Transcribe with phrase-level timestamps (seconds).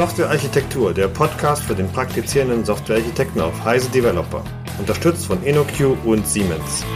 [0.00, 4.42] Softwarearchitektur, der Podcast für den praktizierenden Softwarearchitekten auf Heise Developer.
[4.78, 6.86] Unterstützt von InnoQ und Siemens.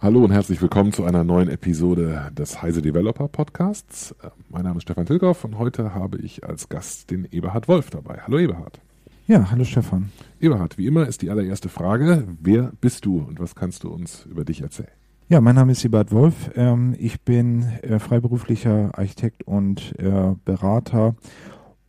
[0.00, 4.14] Hallo und herzlich willkommen zu einer neuen Episode des Heise Developer Podcasts.
[4.50, 8.20] Mein Name ist Stefan Tilgoff und heute habe ich als Gast den Eberhard Wolf dabei.
[8.24, 8.83] Hallo Eberhard.
[9.26, 10.10] Ja, hallo Stefan.
[10.38, 14.26] Eberhard, wie immer ist die allererste Frage, wer bist du und was kannst du uns
[14.26, 14.90] über dich erzählen?
[15.30, 16.50] Ja, mein Name ist Eberhard Wolf.
[16.56, 21.14] Ähm, ich bin äh, freiberuflicher Architekt und äh, Berater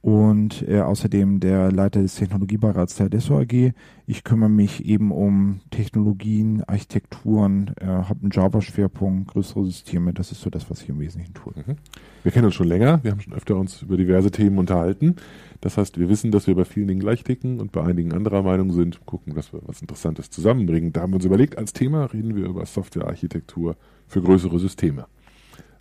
[0.06, 3.74] und äh, außerdem der Leiter des Technologiebeirats der Adesso AG.
[4.06, 10.14] Ich kümmere mich eben um Technologien, Architekturen, äh, habe einen Java-Schwerpunkt, größere Systeme.
[10.14, 11.54] Das ist so das, was ich im Wesentlichen tue.
[11.56, 11.78] Mhm.
[12.22, 13.00] Wir kennen uns schon länger.
[13.04, 15.16] Wir haben schon öfter uns über diverse Themen unterhalten.
[15.62, 18.44] Das heißt, wir wissen, dass wir bei vielen Dingen gleich ticken und bei einigen anderer
[18.44, 19.04] Meinung sind.
[19.08, 20.94] Gucken, dass wir was Interessantes zusammenbringen.
[20.94, 23.76] Da haben wir uns überlegt, als Thema reden wir über Softwarearchitektur
[24.08, 25.08] für größere Systeme.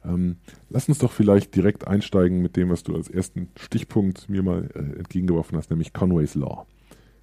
[0.04, 0.36] Ähm,
[0.70, 4.68] lass uns doch vielleicht direkt einsteigen mit dem, was du als ersten Stichpunkt mir mal
[4.74, 6.66] äh, entgegengeworfen hast, nämlich Conway's Law.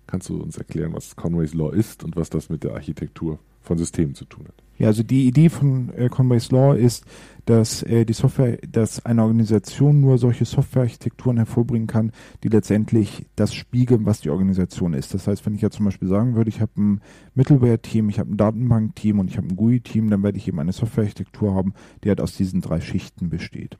[0.08, 3.78] Kannst du uns erklären, was Conway's Law ist und was das mit der Architektur von
[3.78, 4.64] Systemen zu tun hat?
[4.82, 7.06] Ja, also die Idee von äh, Conway's Law ist,
[7.46, 12.12] dass äh, die Software, dass eine Organisation nur solche Softwarearchitekturen hervorbringen kann,
[12.44, 15.14] die letztendlich das spiegeln, was die Organisation ist.
[15.14, 17.02] Das heißt, wenn ich ja zum Beispiel sagen würde, ich habe ein
[17.36, 20.74] Middleware-Team, ich habe ein Datenbank-Team und ich habe ein GUI-Team, dann werde ich eben eine
[20.74, 23.78] Softwarearchitektur haben, die halt aus diesen drei Schichten besteht.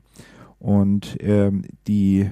[0.60, 2.30] Und ähm, die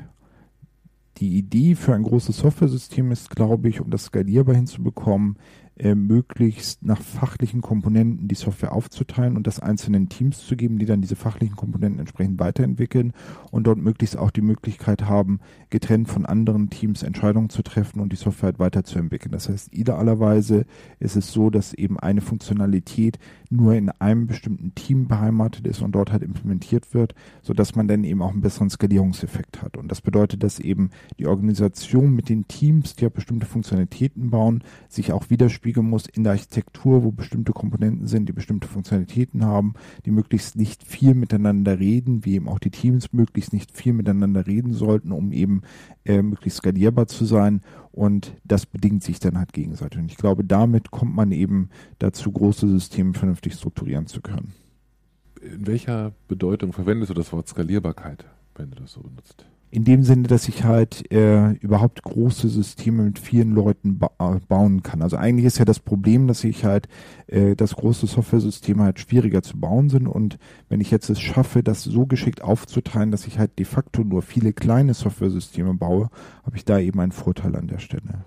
[1.20, 5.36] die Idee für ein großes Software-System ist, glaube ich, um das skalierbar hinzubekommen,
[5.80, 10.84] äh, möglichst nach fachlichen Komponenten die Software aufzuteilen und das einzelnen Teams zu geben, die
[10.84, 13.14] dann diese fachlichen Komponenten entsprechend weiterentwickeln
[13.50, 18.12] und dort möglichst auch die Möglichkeit haben, getrennt von anderen Teams Entscheidungen zu treffen und
[18.12, 19.32] die Software halt weiterzuentwickeln.
[19.32, 20.66] Das heißt, idealerweise
[20.98, 23.18] ist es so, dass eben eine Funktionalität
[23.50, 28.04] nur in einem bestimmten Team beheimatet ist und dort halt implementiert wird, sodass man dann
[28.04, 29.76] eben auch einen besseren Skalierungseffekt hat.
[29.76, 34.62] Und das bedeutet, dass eben die Organisation mit den Teams, die ja bestimmte Funktionalitäten bauen,
[34.88, 39.74] sich auch widerspiegeln muss in der Architektur, wo bestimmte Komponenten sind, die bestimmte Funktionalitäten haben,
[40.06, 44.46] die möglichst nicht viel miteinander reden, wie eben auch die Teams möglichst nicht viel miteinander
[44.46, 45.62] reden sollten, um eben
[46.04, 47.62] äh, möglichst skalierbar zu sein
[48.00, 49.98] und das bedingt sich dann halt gegenseitig.
[49.98, 51.68] Und ich glaube, damit kommt man eben
[51.98, 54.54] dazu, große Systeme vernünftig strukturieren zu können.
[55.42, 58.24] In welcher Bedeutung verwendest du das Wort Skalierbarkeit,
[58.54, 59.44] wenn du das so benutzt?
[59.72, 64.40] In dem Sinne, dass ich halt äh, überhaupt große Systeme mit vielen Leuten ba äh,
[64.48, 65.00] bauen kann.
[65.00, 66.88] Also eigentlich ist ja das Problem, dass ich halt,
[67.28, 70.38] äh, dass große Software-Systeme halt schwieriger zu bauen sind und
[70.68, 74.22] wenn ich jetzt es schaffe, das so geschickt aufzuteilen, dass ich halt de facto nur
[74.22, 76.10] viele kleine Software-Systeme baue,
[76.44, 78.24] habe ich da eben einen Vorteil an der Stelle.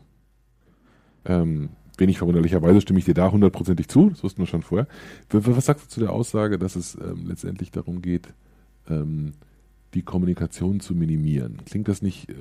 [1.25, 4.87] Ähm, wenig verwunderlicherweise stimme ich dir da hundertprozentig zu, das wussten wir schon vorher.
[5.29, 8.33] Was sagst du zu der Aussage, dass es ähm, letztendlich darum geht,
[8.89, 9.33] ähm,
[9.93, 11.57] die Kommunikation zu minimieren.
[11.65, 12.35] Klingt das nicht, äh,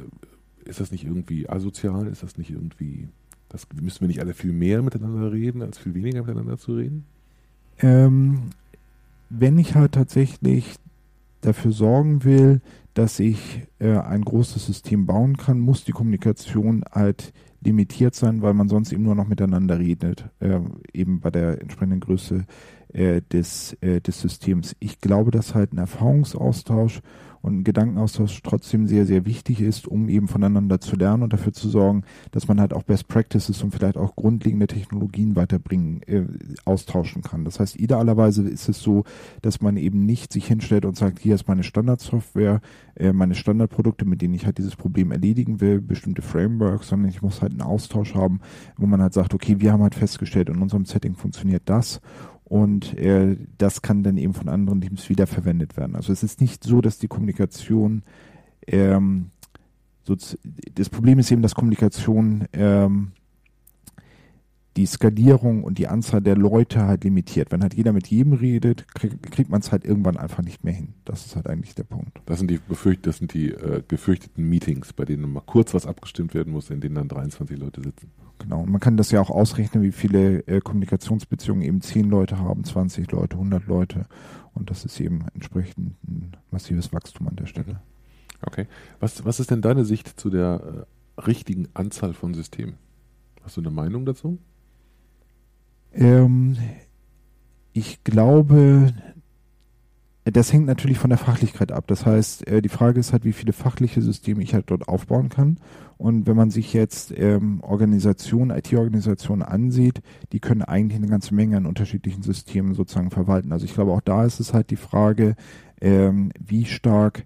[0.64, 2.06] ist das nicht irgendwie asozial?
[2.06, 3.08] Ist das nicht irgendwie,
[3.48, 7.04] das, müssen wir nicht alle viel mehr miteinander reden, als viel weniger miteinander zu reden?
[7.78, 8.50] Ähm,
[9.28, 10.76] wenn ich halt tatsächlich
[11.40, 12.60] dafür sorgen will,
[12.94, 17.32] dass ich äh, ein großes System bauen kann, muss die Kommunikation halt
[17.64, 20.60] limitiert sein, weil man sonst eben nur noch miteinander redet, äh,
[20.92, 22.44] eben bei der entsprechenden Größe
[22.92, 24.76] äh, des, äh, des Systems.
[24.80, 27.00] Ich glaube, dass halt ein Erfahrungsaustausch
[27.42, 31.52] und ein Gedankenaustausch trotzdem sehr, sehr wichtig ist, um eben voneinander zu lernen und dafür
[31.52, 36.24] zu sorgen, dass man halt auch Best Practices und vielleicht auch grundlegende Technologien weiterbringen, äh,
[36.64, 37.44] austauschen kann.
[37.44, 39.04] Das heißt, idealerweise ist es so,
[39.42, 42.60] dass man eben nicht sich hinstellt und sagt, hier ist meine Standardsoftware,
[42.94, 47.22] äh, meine Standardprodukte, mit denen ich halt dieses Problem erledigen will, bestimmte Frameworks, sondern ich
[47.22, 48.40] muss halt einen Austausch haben,
[48.76, 52.00] wo man halt sagt, okay, wir haben halt festgestellt, in unserem Setting funktioniert das
[52.44, 55.96] und äh, das kann dann eben von anderen Teams wiederverwendet werden.
[55.96, 58.02] Also es ist nicht so, dass die Kommunikation
[58.66, 59.30] ähm,
[60.04, 60.16] so,
[60.74, 63.12] das Problem ist eben, dass Kommunikation ähm,
[64.76, 67.52] die Skalierung und die Anzahl der Leute halt limitiert.
[67.52, 70.72] Wenn halt jeder mit jedem redet, krieg, kriegt man es halt irgendwann einfach nicht mehr
[70.72, 70.94] hin.
[71.04, 72.20] Das ist halt eigentlich der Punkt.
[72.24, 75.86] Das sind die, befürcht, das sind die äh, gefürchteten Meetings, bei denen mal kurz was
[75.86, 78.10] abgestimmt werden muss, in denen dann 23 Leute sitzen.
[78.38, 78.62] Genau.
[78.62, 82.64] Und man kann das ja auch ausrechnen, wie viele äh, Kommunikationsbeziehungen eben 10 Leute haben,
[82.64, 84.06] 20 Leute, 100 Leute.
[84.54, 87.80] Und das ist eben entsprechend ein massives Wachstum an der Stelle.
[88.40, 88.66] Okay.
[89.00, 90.86] Was, was ist denn deine Sicht zu der
[91.16, 92.74] äh, richtigen Anzahl von Systemen?
[93.44, 94.38] Hast du eine Meinung dazu?
[95.94, 96.56] Ähm,
[97.72, 98.92] ich glaube,
[100.24, 101.84] das hängt natürlich von der Fachlichkeit ab.
[101.88, 105.28] Das heißt, äh, die Frage ist halt, wie viele fachliche Systeme ich halt dort aufbauen
[105.28, 105.58] kann.
[105.98, 110.00] Und wenn man sich jetzt ähm, Organisationen, IT-Organisationen ansieht,
[110.32, 113.52] die können eigentlich eine ganze Menge an unterschiedlichen Systemen sozusagen verwalten.
[113.52, 115.34] Also ich glaube, auch da ist es halt die Frage,
[115.80, 117.24] ähm, wie stark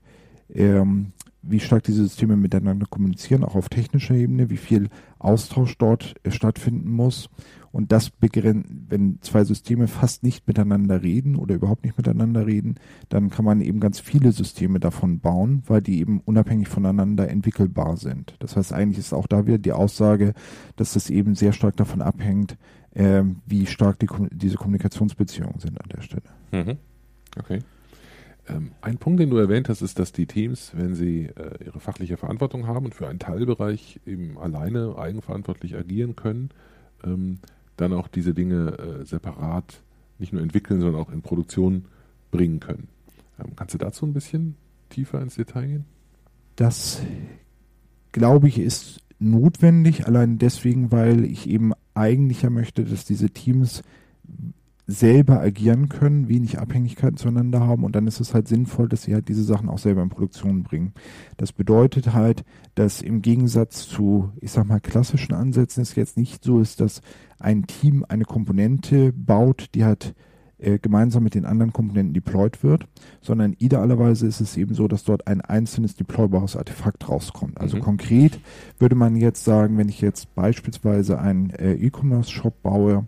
[0.52, 1.12] ähm,
[1.48, 4.88] wie stark diese Systeme miteinander kommunizieren, auch auf technischer Ebene, wie viel
[5.18, 7.28] Austausch dort äh, stattfinden muss.
[7.72, 12.76] Und das begrenzt, wenn zwei Systeme fast nicht miteinander reden oder überhaupt nicht miteinander reden,
[13.10, 17.98] dann kann man eben ganz viele Systeme davon bauen, weil die eben unabhängig voneinander entwickelbar
[17.98, 18.34] sind.
[18.38, 20.32] Das heißt, eigentlich ist auch da wieder die Aussage,
[20.76, 22.56] dass das eben sehr stark davon abhängt,
[22.94, 26.22] äh, wie stark die, diese Kommunikationsbeziehungen sind an der Stelle.
[26.52, 26.78] Mhm.
[27.38, 27.58] Okay.
[28.48, 31.80] Ähm, ein Punkt, den du erwähnt hast, ist, dass die Teams, wenn sie äh, ihre
[31.80, 36.50] fachliche Verantwortung haben und für einen Teilbereich eben alleine eigenverantwortlich agieren können,
[37.04, 37.38] ähm,
[37.76, 39.82] dann auch diese Dinge äh, separat
[40.18, 41.86] nicht nur entwickeln, sondern auch in Produktion
[42.30, 42.88] bringen können.
[43.38, 44.56] Ähm, kannst du dazu ein bisschen
[44.88, 45.84] tiefer ins Detail gehen?
[46.54, 47.02] Das,
[48.12, 53.82] glaube ich, ist notwendig, allein deswegen, weil ich eben eigentlich ja möchte, dass diese Teams
[54.86, 59.14] selber agieren können, wenig Abhängigkeiten zueinander haben und dann ist es halt sinnvoll, dass sie
[59.14, 60.92] halt diese Sachen auch selber in Produktion bringen.
[61.36, 62.44] Das bedeutet halt,
[62.76, 67.02] dass im Gegensatz zu, ich sag mal, klassischen Ansätzen es jetzt nicht so ist, dass
[67.40, 70.14] ein Team eine Komponente baut, die halt
[70.58, 72.86] äh, gemeinsam mit den anderen Komponenten deployed wird,
[73.20, 77.60] sondern idealerweise ist es eben so, dass dort ein einzelnes deploybares Artefakt rauskommt.
[77.60, 77.82] Also mhm.
[77.82, 78.40] konkret
[78.78, 83.06] würde man jetzt sagen, wenn ich jetzt beispielsweise einen äh, E-Commerce-Shop baue,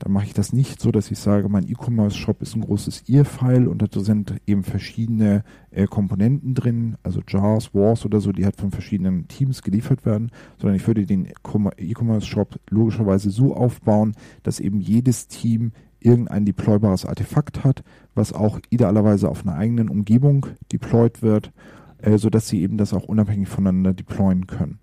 [0.00, 3.68] dann mache ich das nicht so, dass ich sage, mein E-Commerce-Shop ist ein großes IR-File
[3.68, 8.56] und da sind eben verschiedene äh, Komponenten drin, also Jars, Wars oder so, die halt
[8.56, 11.28] von verschiedenen Teams geliefert werden, sondern ich würde den
[11.76, 19.28] E-Commerce-Shop logischerweise so aufbauen, dass eben jedes Team irgendein deploybares Artefakt hat, was auch idealerweise
[19.28, 21.52] auf einer eigenen Umgebung deployed wird,
[21.98, 24.78] äh, sodass sie eben das auch unabhängig voneinander deployen können.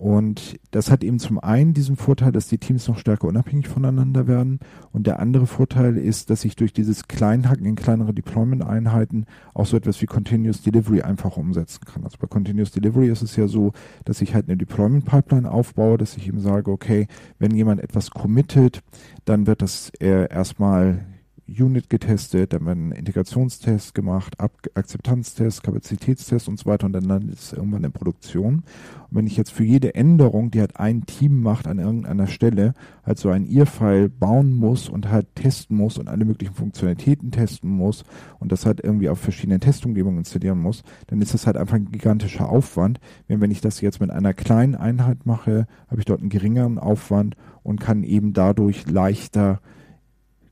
[0.00, 4.26] Und das hat eben zum einen diesen Vorteil, dass die Teams noch stärker unabhängig voneinander
[4.26, 4.58] werden.
[4.92, 9.76] Und der andere Vorteil ist, dass ich durch dieses Kleinhacken in kleinere Deployment-Einheiten auch so
[9.76, 12.02] etwas wie Continuous Delivery einfach umsetzen kann.
[12.04, 13.72] Also bei Continuous Delivery ist es ja so,
[14.06, 17.06] dass ich halt eine Deployment-Pipeline aufbaue, dass ich eben sage, okay,
[17.38, 18.80] wenn jemand etwas committet,
[19.26, 21.04] dann wird das äh, erstmal
[21.50, 27.38] Unit getestet, dann werden Integrationstests gemacht, Ab Akzeptanztests, Kapazitätstests und so weiter und dann landet
[27.38, 28.62] es irgendwann in Produktion.
[29.10, 32.74] Und wenn ich jetzt für jede Änderung, die halt ein Team macht an irgendeiner Stelle,
[33.04, 37.70] halt so ein IR-File bauen muss und halt testen muss und alle möglichen Funktionalitäten testen
[37.70, 38.04] muss
[38.38, 41.90] und das halt irgendwie auf verschiedenen Testumgebungen installieren muss, dann ist das halt einfach ein
[41.90, 43.00] gigantischer Aufwand.
[43.26, 46.78] Wenn, wenn ich das jetzt mit einer kleinen Einheit mache, habe ich dort einen geringeren
[46.78, 49.60] Aufwand und kann eben dadurch leichter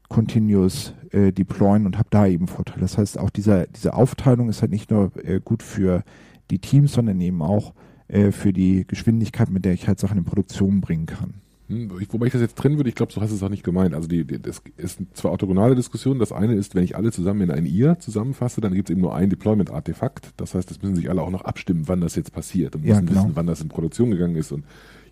[0.09, 2.81] continuous äh, deployen und habe da eben Vorteile.
[2.81, 6.03] Das heißt, auch dieser, diese Aufteilung ist halt nicht nur äh, gut für
[6.51, 7.75] die Teams, sondern eben auch
[8.09, 11.35] äh, für die Geschwindigkeit, mit der ich halt Sachen in Produktion bringen kann.
[11.69, 13.63] Hm, wobei ich das jetzt trennen würde, ich glaube, so hast du es auch nicht
[13.63, 13.95] gemeint.
[13.95, 16.19] Also die, die, das ist zwar orthogonale Diskussion.
[16.19, 19.03] Das eine ist, wenn ich alle zusammen in ein IR zusammenfasse, dann gibt es eben
[19.03, 20.33] nur ein Deployment-Artefakt.
[20.39, 22.95] Das heißt, es müssen sich alle auch noch abstimmen, wann das jetzt passiert und müssen
[22.95, 23.25] ja, genau.
[23.25, 24.65] wissen, wann das in Produktion gegangen ist und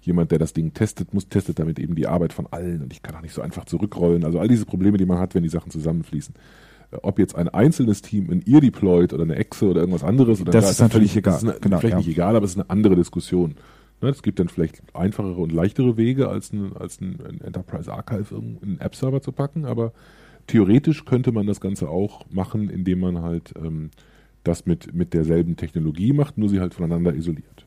[0.07, 3.03] jemand, der das Ding testet, muss testet damit eben die Arbeit von allen und ich
[3.03, 4.25] kann auch nicht so einfach zurückrollen.
[4.25, 6.35] Also all diese Probleme, die man hat, wenn die Sachen zusammenfließen.
[6.93, 10.41] Äh, ob jetzt ein einzelnes Team in ihr deployt oder eine Exe oder irgendwas anderes,
[10.41, 11.35] oder das ist natürlich völlig, egal.
[11.35, 11.99] Das ist genau, vielleicht ja.
[11.99, 13.57] nicht egal, aber es ist eine andere Diskussion.
[14.03, 18.35] Ne, es gibt dann vielleicht einfachere und leichtere Wege, als ein, als ein Enterprise Archive
[18.35, 19.93] in einen App-Server zu packen, aber
[20.47, 23.91] theoretisch könnte man das Ganze auch machen, indem man halt ähm,
[24.45, 27.67] das mit, mit derselben Technologie macht, nur sie halt voneinander isoliert.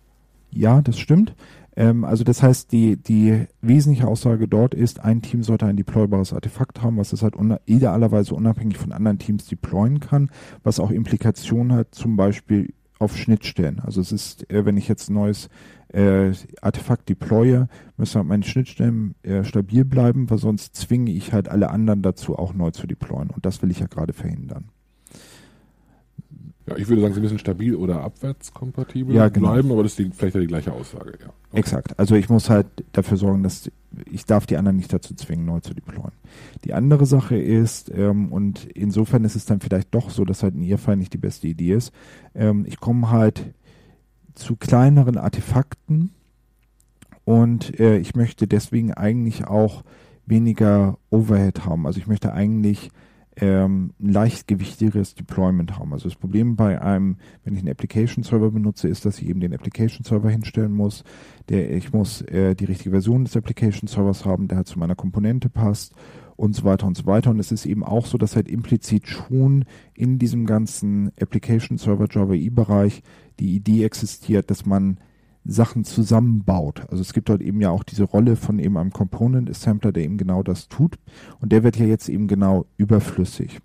[0.52, 1.34] Ja, das stimmt.
[1.76, 6.34] Ähm, also das heißt, die, die wesentliche Aussage dort ist, ein Team sollte ein deploybares
[6.34, 10.30] Artefakt haben, was es halt una idealerweise unabhängig von anderen Teams deployen kann,
[10.64, 13.80] was auch Implikationen hat, zum Beispiel auf Schnittstellen.
[13.80, 15.50] Also es ist, äh, wenn ich jetzt ein neues
[15.94, 21.50] äh, Artefakt deploye, müssen halt meine Schnittstellen äh, stabil bleiben, weil sonst zwinge ich halt
[21.50, 23.30] alle anderen dazu, auch neu zu deployen.
[23.30, 24.70] Und das will ich ja gerade verhindern.
[26.70, 29.54] Ja, ich würde sagen, sie müssen stabil oder abwärtskompatibel ja, genau.
[29.54, 31.18] bleiben, aber das ist die, vielleicht ja die gleiche Aussage.
[31.20, 31.28] Ja.
[31.28, 31.60] Okay.
[31.60, 31.98] Exakt.
[31.98, 33.70] Also ich muss halt dafür sorgen, dass
[34.12, 36.12] ich darf die anderen nicht dazu zwingen, neu zu deployen.
[36.64, 40.56] Die andere Sache ist, ähm, und insofern ist es dann vielleicht doch so, dass halt
[40.56, 41.92] ein IR-File nicht die beste Idee ist,
[42.36, 43.54] ähm, ich komme halt
[44.36, 46.12] zu kleineren Artefakten
[47.26, 49.84] und äh, ich möchte deswegen eigentlich auch
[50.26, 51.86] weniger Overhead haben.
[51.86, 52.92] Also ich möchte eigentlich
[53.42, 55.94] ähm, leichtgewichtigeres Deployment haben.
[55.94, 59.40] Also das Problem bei einem, wenn ich einen Application Server benutze, ist, dass ich eben
[59.40, 61.04] den Application Server hinstellen muss.
[61.48, 64.96] Der, ich muss äh, die richtige Version des Application Servers haben, der halt zu meiner
[64.96, 65.94] Komponente passt.
[66.36, 67.32] und so weiter und so weiter.
[67.32, 72.08] Und es ist eben auch so, dass halt implizit schon in diesem ganzen Application Server
[72.10, 73.04] Java E-Bereich
[73.42, 75.00] die Idee existiert, dass man
[75.46, 76.86] Sachen zusammenbaut.
[76.90, 80.04] Also es gibt dort eben ja auch diese Rolle von eben einem Component Assembler, der
[80.04, 80.98] eben genau das tut.
[81.40, 83.60] Und der wird ja jetzt eben genau überflüssig.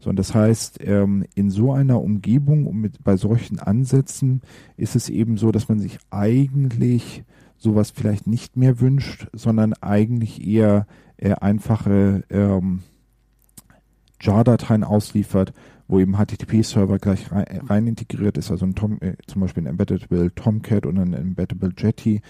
[0.00, 4.40] So, und das heißt, ähm, in so einer Umgebung und mit, bei solchen Ansätzen
[4.76, 7.22] ist es eben so, dass man sich eigentlich
[7.58, 10.86] sowas vielleicht nicht mehr wünscht, sondern eigentlich eher
[11.18, 12.80] äh, einfache ähm,
[14.20, 15.52] JAR-Dateien ausliefert,
[15.90, 19.66] wo eben HTTP-Server gleich rein, rein, integriert ist, also ein Tom, äh, zum Beispiel ein
[19.66, 22.22] Embeddable Tomcat und ein Embeddable Jetty,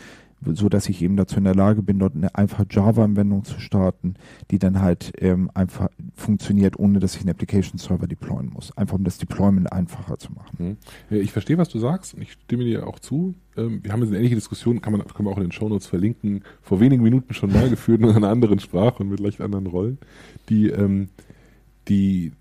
[0.43, 4.14] so dass ich eben dazu in der Lage bin, dort eine einfache Java-Anwendung zu starten,
[4.50, 8.75] die dann halt ähm, einfach funktioniert, ohne dass ich einen Application-Server deployen muss.
[8.79, 10.79] Einfach um das Deployment einfacher zu machen.
[11.11, 11.21] Hm.
[11.21, 13.35] Ich verstehe, was du sagst und ich stimme dir auch zu.
[13.59, 15.87] Ähm, wir haben jetzt eine ähnliche Diskussion, kann man, können wir auch in den Shownotes
[15.87, 19.67] verlinken, vor wenigen Minuten schon mal geführt, in einer anderen Sprache und mit leicht anderen
[19.67, 19.99] Rollen,
[20.49, 21.11] die, ähm,
[21.88, 22.33] die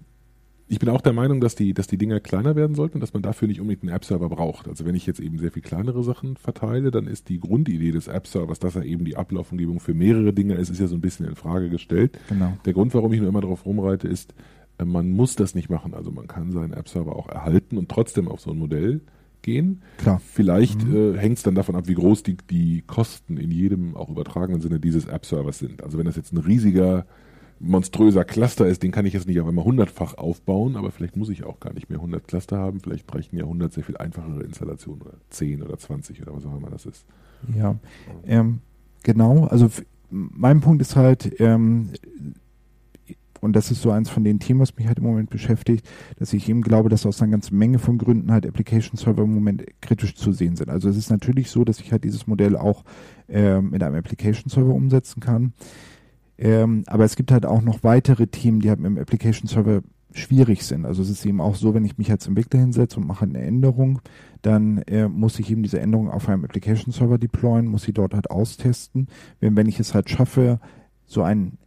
[0.70, 3.14] ich bin auch der Meinung, dass die, dass die Dinger kleiner werden sollten und dass
[3.14, 4.68] man dafür nicht unbedingt einen App-Server braucht.
[4.68, 8.08] Also wenn ich jetzt eben sehr viel kleinere Sachen verteile, dann ist die Grundidee des
[8.08, 11.26] App-Servers, dass er eben die Ablaufungebung für mehrere Dinge ist, ist ja so ein bisschen
[11.26, 12.20] in Frage gestellt.
[12.30, 12.54] Genau.
[12.66, 14.36] Der Grund, warum ich nur immer darauf rumreite, ist,
[14.78, 15.96] äh, man muss das nicht machen.
[15.96, 19.02] Also man kann seinen App-Server auch erhalten und trotzdem auf so ein Modell
[19.42, 19.82] gehen.
[19.98, 20.22] Klar.
[20.24, 21.16] Vielleicht mhm.
[21.16, 24.62] äh, hängt es dann davon ab, wie groß die, die Kosten in jedem auch übertragenen
[24.62, 25.84] Sinne dieses App-Servers sind.
[25.84, 27.08] Also wenn das jetzt ein riesiger
[27.60, 31.30] monströser Cluster ist, den kann ich jetzt nicht auf einmal hundertfach aufbauen, aber vielleicht muss
[31.30, 34.44] ich auch gar nicht mehr 100 Cluster haben, vielleicht reichen ja 100 sehr viel einfachere
[34.44, 37.06] Installationen oder 10 oder 20 oder was auch immer das ist.
[37.56, 37.76] Ja,
[38.26, 38.60] ähm,
[39.04, 39.70] genau, also
[40.10, 41.92] mein Punkt ist halt, ähm,
[43.42, 45.88] und das ist so eins von den Themen, was mich halt im Moment beschäftigt,
[46.18, 49.34] dass ich eben glaube, dass aus einer ganzen Menge von Gründen halt Application Server im
[49.34, 50.70] Moment kritisch zu sehen sind.
[50.70, 52.84] Also es ist natürlich so, dass ich halt dieses Modell auch
[53.28, 55.54] äh, mit einem Application Server umsetzen kann.
[56.40, 59.82] Ähm, aber es gibt halt auch noch weitere Themen, die halt mit Application Server
[60.14, 60.86] schwierig sind.
[60.86, 63.42] Also es ist eben auch so, wenn ich mich als Entwickler hinsetze und mache eine
[63.42, 64.00] Änderung,
[64.42, 68.14] dann äh, muss ich eben diese Änderung auf einem Application Server deployen, muss sie dort
[68.14, 69.08] halt austesten.
[69.42, 70.60] Wenn, wenn ich es halt schaffe,
[71.06, 71.58] so einen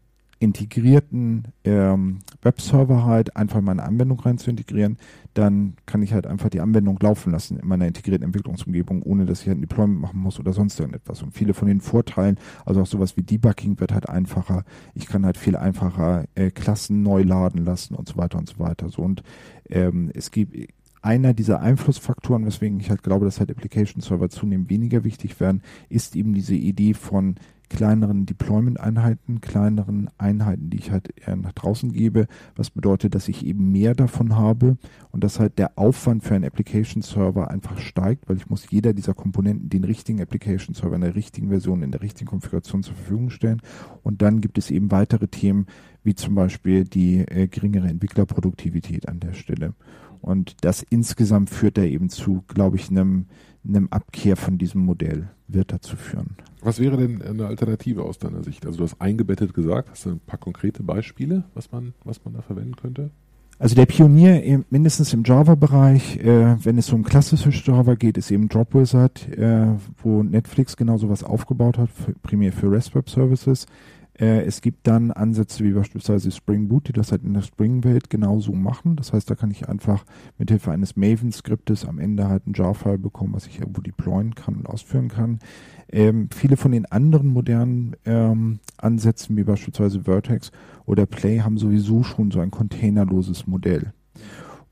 [0.42, 4.98] integrierten ähm, Webserver halt einfach in meine Anwendung rein zu integrieren,
[5.34, 9.42] dann kann ich halt einfach die Anwendung laufen lassen in meiner integrierten Entwicklungsumgebung, ohne dass
[9.42, 11.22] ich halt ein Deployment machen muss oder sonst irgendetwas.
[11.22, 14.64] Und viele von den Vorteilen, also auch sowas wie Debugging wird halt einfacher.
[14.94, 18.58] Ich kann halt viel einfacher äh, Klassen neu laden lassen und so weiter und so
[18.58, 18.88] weiter.
[18.88, 19.22] So und
[19.70, 20.72] ähm, es gibt
[21.02, 25.62] einer dieser Einflussfaktoren, weswegen ich halt glaube, dass halt Application Server zunehmend weniger wichtig werden,
[25.88, 27.34] ist eben diese Idee von
[27.72, 33.46] kleineren Deployment-Einheiten, kleineren Einheiten, die ich halt eher nach draußen gebe, was bedeutet, dass ich
[33.46, 34.76] eben mehr davon habe
[35.10, 39.14] und dass halt der Aufwand für einen Application-Server einfach steigt, weil ich muss jeder dieser
[39.14, 43.62] Komponenten den richtigen Application-Server in der richtigen Version, in der richtigen Konfiguration zur Verfügung stellen
[44.02, 45.66] und dann gibt es eben weitere Themen,
[46.04, 49.74] wie zum Beispiel die äh, geringere Entwicklerproduktivität an der Stelle.
[50.22, 53.26] Und das insgesamt führt da eben zu, glaube ich, einem,
[53.68, 56.36] einem Abkehr von diesem Modell, wird dazu führen.
[56.62, 58.64] Was wäre denn eine Alternative aus deiner Sicht?
[58.64, 62.34] Also du hast eingebettet gesagt, hast du ein paar konkrete Beispiele, was man, was man
[62.34, 63.10] da verwenden könnte?
[63.58, 68.48] Also der Pionier mindestens im Java-Bereich, äh, wenn es um klassisches Java geht, ist eben
[68.48, 69.66] Dropwizard, äh,
[70.02, 73.66] wo Netflix genau sowas aufgebaut hat, für, primär für REST Web Services.
[74.18, 78.10] Äh, es gibt dann Ansätze wie beispielsweise Spring Boot, die das halt in der Spring-Welt
[78.10, 78.96] genauso machen.
[78.96, 80.04] Das heißt, da kann ich einfach
[80.38, 84.56] mit Hilfe eines Maven-Skriptes am Ende halt ein Jar-File bekommen, was ich irgendwo deployen kann
[84.56, 85.38] und ausführen kann.
[85.88, 90.52] Ähm, viele von den anderen modernen ähm, Ansätzen, wie beispielsweise Vertex
[90.86, 93.92] oder Play, haben sowieso schon so ein containerloses Modell.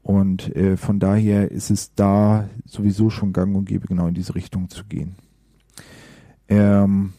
[0.03, 4.35] Und äh, von daher ist es da sowieso schon gang und gäbe, genau in diese
[4.35, 5.15] Richtung zu gehen.
[6.49, 7.13] Ähm,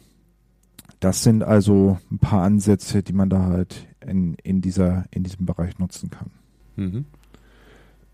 [1.01, 5.45] das sind also ein paar Ansätze, die man da halt in, in, dieser, in diesem
[5.45, 6.29] Bereich nutzen kann.
[6.77, 7.05] Mhm.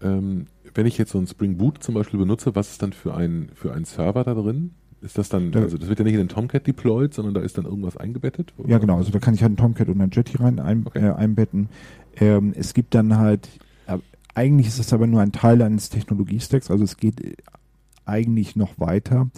[0.02, 3.14] Ähm, wenn ich jetzt so ein Spring Boot zum Beispiel benutze, was ist dann für
[3.14, 4.72] ein, für ein Server da drin?
[5.02, 7.58] Ist das dann, also das wird ja nicht in den Tomcat deployed, sondern da ist
[7.58, 8.54] dann irgendwas eingebettet?
[8.58, 8.70] Oder?
[8.70, 8.98] Ja, genau.
[8.98, 11.08] Also da kann ich halt einen Tomcat und einen Jetty rein ein, okay.
[11.08, 11.70] äh, einbetten.
[12.16, 13.50] Ähm, es gibt dann halt,
[13.88, 13.98] äh,
[14.34, 17.36] eigentlich ist es aber nur ein Teil eines Technologiestacks, also es geht äh,
[18.06, 19.30] eigentlich noch weiter.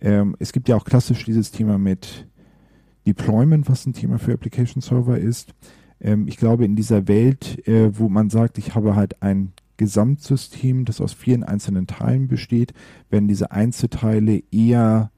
[0.00, 2.26] Ähm, es gibt ja auch klassisch dieses Thema mit
[3.06, 5.54] Deployment, was ein Thema für Application Server ist.
[6.00, 10.84] Ähm, ich glaube, in dieser Welt, äh, wo man sagt, ich habe halt ein Gesamtsystem,
[10.84, 12.72] das aus vielen einzelnen Teilen besteht,
[13.10, 15.10] werden diese Einzelteile eher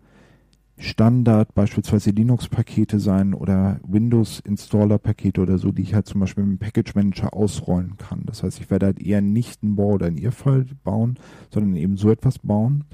[0.81, 6.65] Standard, beispielsweise Linux-Pakete sein oder Windows-Installer-Pakete oder so, die ich halt zum Beispiel mit dem
[6.65, 8.23] Package Manager ausrollen kann.
[8.27, 11.19] Das heißt, ich werde halt eher nicht ein Bohr oder ein IRFile bauen,
[11.53, 12.85] sondern eben so etwas bauen.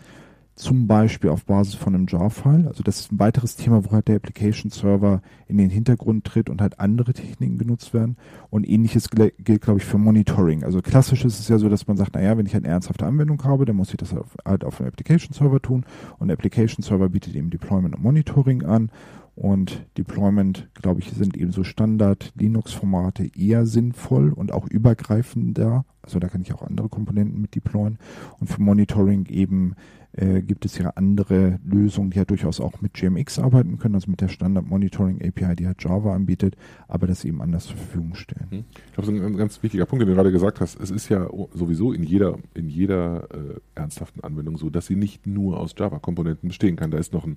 [0.55, 2.69] Zum Beispiel auf Basis von einem JAR-File.
[2.69, 6.49] Also das ist ein weiteres Thema, wo halt der Application Server in den Hintergrund tritt
[6.49, 8.17] und halt andere Techniken genutzt werden.
[8.51, 10.63] Und ähnliches gilt, glaube ich, für Monitoring.
[10.63, 13.43] Also klassisch ist es ja so, dass man sagt, naja, wenn ich eine ernsthafte Anwendung
[13.43, 15.85] habe, dann muss ich das halt auf einem Application Server tun.
[16.19, 18.91] Und der Application Server bietet eben Deployment und Monitoring an.
[19.37, 25.85] Und Deployment, glaube ich, sind eben so Standard-Linux-Formate eher sinnvoll und auch übergreifender.
[26.03, 27.99] Also da kann ich auch andere Komponenten mit deployen.
[28.39, 29.75] Und für Monitoring eben
[30.17, 34.11] äh, gibt es ja andere Lösungen, die ja durchaus auch mit GMX arbeiten können, also
[34.11, 36.57] mit der Standard Monitoring API, die halt Java anbietet,
[36.89, 38.47] aber das eben anders zur Verfügung stellen.
[38.51, 38.65] Hm.
[38.87, 41.29] Ich glaube, so ein ganz wichtiger Punkt, den du gerade gesagt hast, es ist ja
[41.53, 46.49] sowieso in jeder, in jeder äh, ernsthaften Anwendung so, dass sie nicht nur aus Java-Komponenten
[46.49, 46.91] bestehen kann.
[46.91, 47.37] Da ist noch ein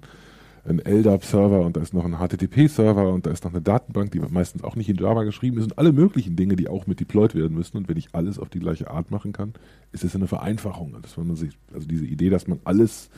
[0.67, 4.19] ein LDAP-Server und da ist noch ein HTTP-Server und da ist noch eine Datenbank, die
[4.19, 7.35] meistens auch nicht in Java geschrieben ist und alle möglichen Dinge, die auch mit deployed
[7.35, 7.77] werden müssen.
[7.77, 9.53] Und wenn ich alles auf die gleiche Art machen kann,
[9.91, 10.95] ist es eine Vereinfachung.
[11.01, 13.09] Das, man sich, also diese Idee, dass man alles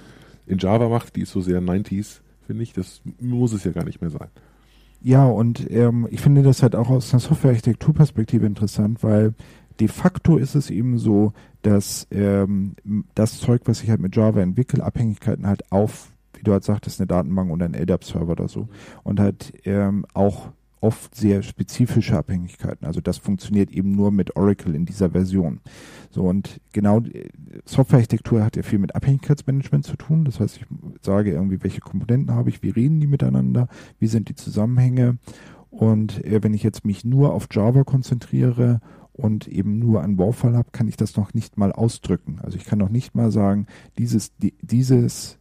[0.45, 3.85] in Java macht, die ist so sehr 90s, finde ich, das muss es ja gar
[3.85, 4.29] nicht mehr sein.
[5.01, 9.33] Ja, und ähm, ich finde das halt auch aus einer Software-Architekturperspektive interessant, weil
[9.79, 12.75] de facto ist es eben so, dass ähm,
[13.15, 16.99] das Zeug, was ich halt mit Java entwickle, Abhängigkeiten halt auf wie du halt sagtest,
[16.99, 18.67] eine Datenbank oder ein LDAP-Server oder so.
[19.03, 22.85] Und hat ähm, auch oft sehr spezifische Abhängigkeiten.
[22.85, 25.59] Also das funktioniert eben nur mit Oracle in dieser Version.
[26.09, 27.29] So und genau äh,
[27.65, 30.25] Softwarearchitektur hat ja viel mit Abhängigkeitsmanagement zu tun.
[30.25, 30.65] Das heißt, ich
[31.01, 33.67] sage irgendwie, welche Komponenten habe ich, wie reden die miteinander,
[33.99, 35.17] wie sind die Zusammenhänge.
[35.69, 38.79] Und äh, wenn ich jetzt mich nur auf Java konzentriere
[39.11, 42.39] und eben nur einen Baufall habe, kann ich das noch nicht mal ausdrücken.
[42.41, 43.67] Also ich kann noch nicht mal sagen,
[43.97, 45.38] dieses, die, dieses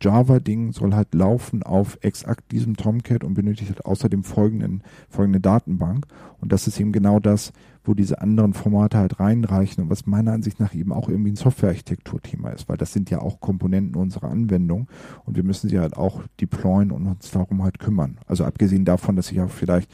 [0.00, 6.06] Java-Ding soll halt laufen auf exakt diesem Tomcat und benötigt halt außerdem folgenden, folgende Datenbank.
[6.40, 7.52] Und das ist eben genau das,
[7.84, 11.36] wo diese anderen Formate halt reinreichen und was meiner Ansicht nach eben auch irgendwie ein
[11.36, 14.88] Softwarearchitektur-Thema ist, weil das sind ja auch Komponenten unserer Anwendung
[15.24, 18.18] und wir müssen sie halt auch deployen und uns darum halt kümmern.
[18.26, 19.90] Also abgesehen davon, dass ich auch vielleicht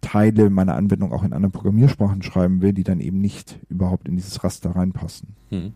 [0.00, 4.16] Teile meiner Anwendung auch in anderen Programmiersprachen schreiben will, die dann eben nicht überhaupt in
[4.16, 5.30] dieses Raster reinpassen.
[5.50, 5.72] Hm.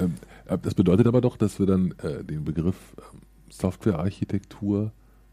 [0.00, 4.92] Ähm, äh, das bedeutet aber doch, dass wir dann äh, den Begriff ähm, Softwarearchitektur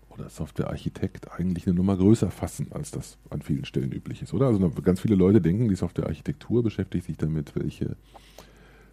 [0.10, 4.48] oder Softwarearchitekt eigentlich eine Nummer größer fassen, als das an vielen Stellen üblich ist, oder?
[4.48, 7.96] Also ganz viele Leute denken, die Softwarearchitektur beschäftigt sich damit, welche,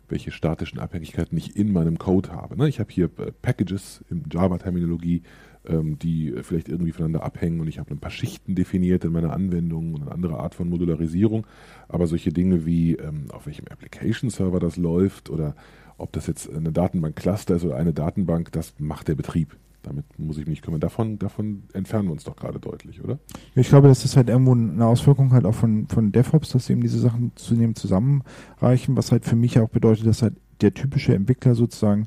[0.08, 2.56] welche statischen Abhängigkeiten ich in meinem Code habe.
[2.56, 2.68] Ne?
[2.68, 5.22] Ich habe hier äh, Packages in Java-Terminologie,
[5.66, 9.32] ähm, die vielleicht irgendwie voneinander abhängen und ich habe ein paar Schichten definiert in meiner
[9.32, 11.46] Anwendung und eine andere Art von Modularisierung.
[11.88, 15.54] Aber solche Dinge wie ähm, auf welchem Application-Server das läuft oder
[15.98, 19.56] ob das jetzt eine Datenbank-Cluster ist oder eine Datenbank, das macht der Betrieb.
[19.82, 20.80] Damit muss ich mich kümmern.
[20.80, 23.18] Davon, davon entfernen wir uns doch gerade deutlich, oder?
[23.54, 26.80] Ich glaube, das ist halt irgendwo eine Auswirkung halt auch von, von DevOps, dass eben
[26.80, 31.54] diese Sachen zunehmend zusammenreichen, was halt für mich auch bedeutet, dass halt der typische Entwickler
[31.54, 32.06] sozusagen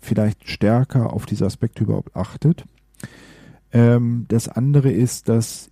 [0.00, 2.64] vielleicht stärker auf diese Aspekte überhaupt achtet.
[3.72, 5.70] Ähm, das andere ist, dass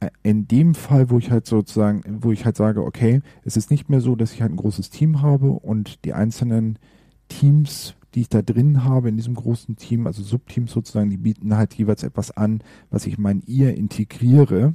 [0.00, 3.70] äh, in dem Fall, wo ich halt sozusagen, wo ich halt sage, okay, es ist
[3.70, 6.78] nicht mehr so, dass ich halt ein großes Team habe und die einzelnen
[7.40, 11.56] Teams, die ich da drin habe in diesem großen Team, also Subteams sozusagen, die bieten
[11.56, 14.74] halt jeweils etwas an, was ich mein ihr integriere.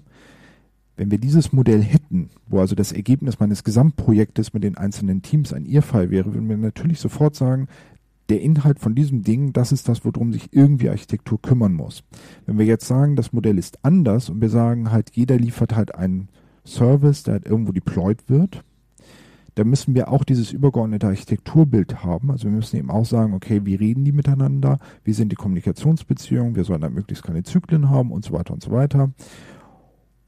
[0.96, 5.54] Wenn wir dieses Modell hätten, wo also das Ergebnis meines Gesamtprojektes mit den einzelnen Teams
[5.54, 7.67] ein Ihr-Fall wäre, würden wir natürlich sofort sagen,
[8.30, 12.04] der Inhalt von diesem Ding, das ist das, worum sich irgendwie Architektur kümmern muss.
[12.46, 15.96] Wenn wir jetzt sagen, das Modell ist anders und wir sagen halt, jeder liefert halt
[15.96, 16.30] einen
[16.65, 18.63] Service, der halt irgendwo deployed wird,
[19.58, 22.30] dann müssen wir auch dieses übergeordnete Architekturbild haben.
[22.30, 26.56] Also wir müssen eben auch sagen, okay, wie reden die miteinander, wie sind die Kommunikationsbeziehungen,
[26.56, 29.12] wir sollen da möglichst keine Zyklen haben und so weiter und so weiter.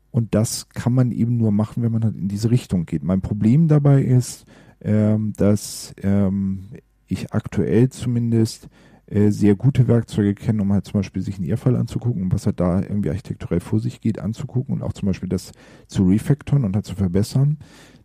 [0.10, 3.04] Und das kann man eben nur machen, wenn man halt in diese Richtung geht.
[3.04, 4.46] Mein Problem dabei ist,
[4.82, 6.70] ähm, dass ähm,
[7.06, 8.68] ich aktuell zumindest
[9.10, 12.60] äh, sehr gute Werkzeuge kenne, um halt zum Beispiel sich einen Irrfall anzugucken was halt
[12.60, 15.52] da irgendwie architekturell vor sich geht, anzugucken und auch zum Beispiel das
[15.88, 17.58] zu refactoren und halt zu verbessern.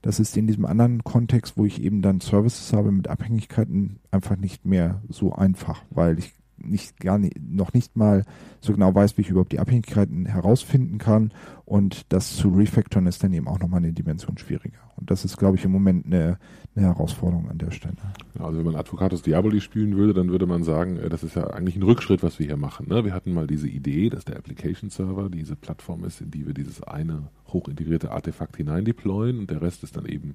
[0.02, 4.36] Das ist in diesem anderen Kontext, wo ich eben dann Services habe mit Abhängigkeiten, einfach
[4.36, 8.24] nicht mehr so einfach, weil ich nicht gar nicht, noch nicht mal
[8.60, 11.32] so genau weiß, wie ich überhaupt die Abhängigkeiten herausfinden kann.
[11.64, 14.78] Und das zu refactoren ist dann eben auch nochmal eine Dimension schwieriger.
[14.96, 16.38] Und das ist, glaube ich, im Moment eine,
[16.76, 17.96] eine Herausforderung an der Stelle.
[18.38, 21.46] Also wenn man Advocatus Diaboli spielen würde, dann würde man sagen, äh, das ist ja
[21.48, 22.88] eigentlich ein Rückschritt, was wir hier machen.
[22.88, 23.04] Ne?
[23.04, 26.54] Wir hatten mal diese Idee, dass der Application Server diese Plattform ist, in die wir
[26.54, 30.34] dieses eine hochintegrierte Artefakt hinein deployen und der Rest ist dann eben,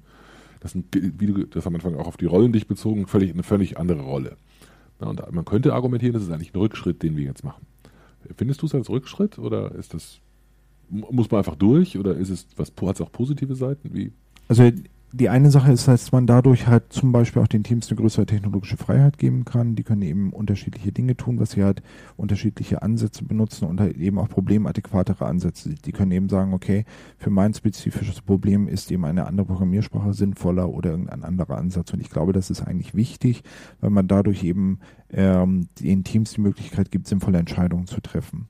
[0.60, 3.42] das sind, wie du das am Anfang auch auf die Rollen dich bezogen, völlig, eine
[3.42, 4.36] völlig andere Rolle.
[4.98, 7.66] Na, und man könnte argumentieren, das ist eigentlich ein Rückschritt, den wir jetzt machen.
[8.36, 10.20] Findest du es als Rückschritt oder ist das,
[10.88, 13.94] muss man einfach durch oder ist es was, hat es auch positive Seiten?
[13.94, 14.12] Wie?
[14.48, 14.70] Also
[15.12, 18.26] die eine Sache ist, dass man dadurch halt zum Beispiel auch den Teams eine größere
[18.26, 19.74] technologische Freiheit geben kann.
[19.74, 21.82] Die können eben unterschiedliche Dinge tun, was sie halt
[22.16, 25.74] unterschiedliche Ansätze benutzen und halt eben auch problemadäquatere Ansätze.
[25.74, 26.84] Die können eben sagen, okay,
[27.18, 31.92] für mein spezifisches Problem ist eben eine andere Programmiersprache sinnvoller oder irgendein anderer Ansatz.
[31.92, 33.42] Und ich glaube, das ist eigentlich wichtig,
[33.80, 34.78] weil man dadurch eben
[35.10, 38.46] ähm, den Teams die Möglichkeit gibt, sinnvolle Entscheidungen zu treffen.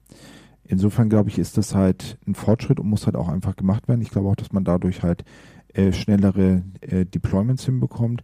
[0.64, 4.03] Insofern glaube ich, ist das halt ein Fortschritt und muss halt auch einfach gemacht werden.
[4.03, 5.25] Ich glaube auch, dass man dadurch halt
[5.74, 8.22] äh, schnellere äh, Deployments hinbekommt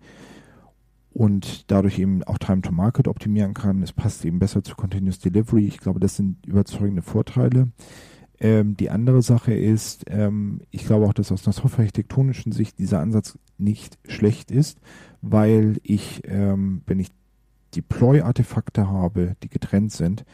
[1.13, 3.83] und dadurch eben auch Time to Market optimieren kann.
[3.83, 5.67] Es passt eben besser zu Continuous Delivery.
[5.67, 7.69] Ich glaube, das sind überzeugende Vorteile.
[8.39, 13.01] Ähm, die andere Sache ist, ähm, ich glaube auch, dass aus einer softwarearchitektonischen Sicht dieser
[13.01, 14.79] Ansatz nicht schlecht ist,
[15.23, 17.09] weil ich, ähm, wenn ich
[17.75, 20.25] Deploy-Artefakte habe, die getrennt sind,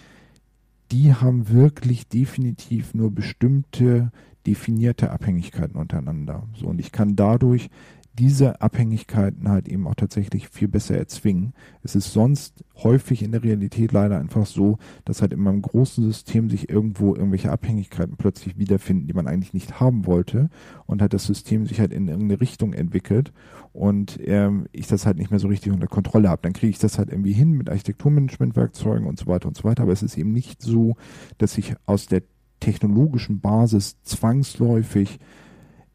[0.91, 4.11] die haben wirklich definitiv nur bestimmte
[4.47, 6.49] definierte Abhängigkeiten untereinander.
[6.55, 7.71] So, und ich kann dadurch
[8.19, 11.55] diese Abhängigkeiten halt eben auch tatsächlich viel besser erzwingen.
[11.83, 14.77] Es ist sonst häufig in der Realität leider einfach so,
[15.07, 19.55] dass halt in meinem großen System sich irgendwo irgendwelche Abhängigkeiten plötzlich wiederfinden, die man eigentlich
[19.55, 20.51] nicht haben wollte
[20.87, 23.33] und halt das System sich halt in irgendeine Richtung entwickelt
[23.73, 26.43] und ähm, ich das halt nicht mehr so richtig unter Kontrolle habe.
[26.43, 29.85] Dann kriege ich das halt irgendwie hin mit Architekturmanagementwerkzeugen und so weiter und so weiter,
[29.85, 30.97] aber es ist eben nicht so,
[31.39, 32.23] dass ich aus der
[32.63, 35.19] technologischen Basis zwangsläufig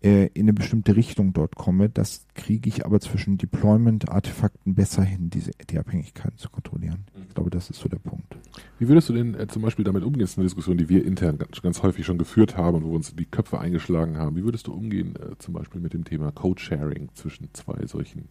[0.04, 1.90] äh, in eine bestimmte Richtung dort komme.
[1.90, 7.06] Das kriege ich aber zwischen Deployment-Artefakten besser hin, diese, die Abhängigkeiten zu kontrollieren.
[7.28, 8.38] Ich glaube, das ist so der Punkt.
[8.80, 10.22] Wie würdest du denn äh, zum Beispiel damit umgehen?
[10.22, 12.90] Das ist eine Diskussion, die wir intern ganz, ganz häufig schon geführt haben und wo
[12.90, 14.36] wir uns die Köpfe eingeschlagen haben.
[14.36, 18.28] Wie würdest du umgehen äh, zum Beispiel mit dem Thema Code-Sharing zwischen zwei solchen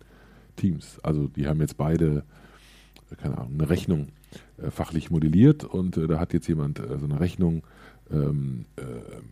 [0.56, 1.00] Teams?
[1.02, 2.24] Also die haben jetzt beide,
[3.10, 4.08] äh, keine Ahnung, eine Rechnung
[4.58, 7.62] äh, fachlich modelliert und äh, da hat jetzt jemand so eine Rechnung
[8.10, 8.82] ähm, äh,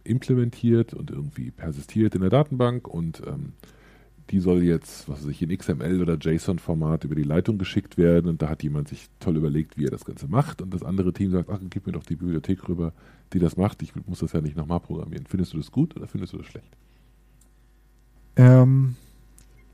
[0.08, 3.52] implementiert und irgendwie persistiert in der Datenbank und ähm,
[4.30, 8.28] die soll jetzt, was weiß ich, in XML oder JSON-Format über die Leitung geschickt werden
[8.28, 11.12] und da hat jemand sich toll überlegt, wie er das Ganze macht und das andere
[11.12, 12.92] Team sagt, ach, gib mir doch die Bibliothek rüber,
[13.32, 15.26] die das macht, ich muss das ja nicht nochmal programmieren.
[15.26, 16.76] Findest du das gut oder findest du das schlecht?
[18.36, 18.96] Ähm,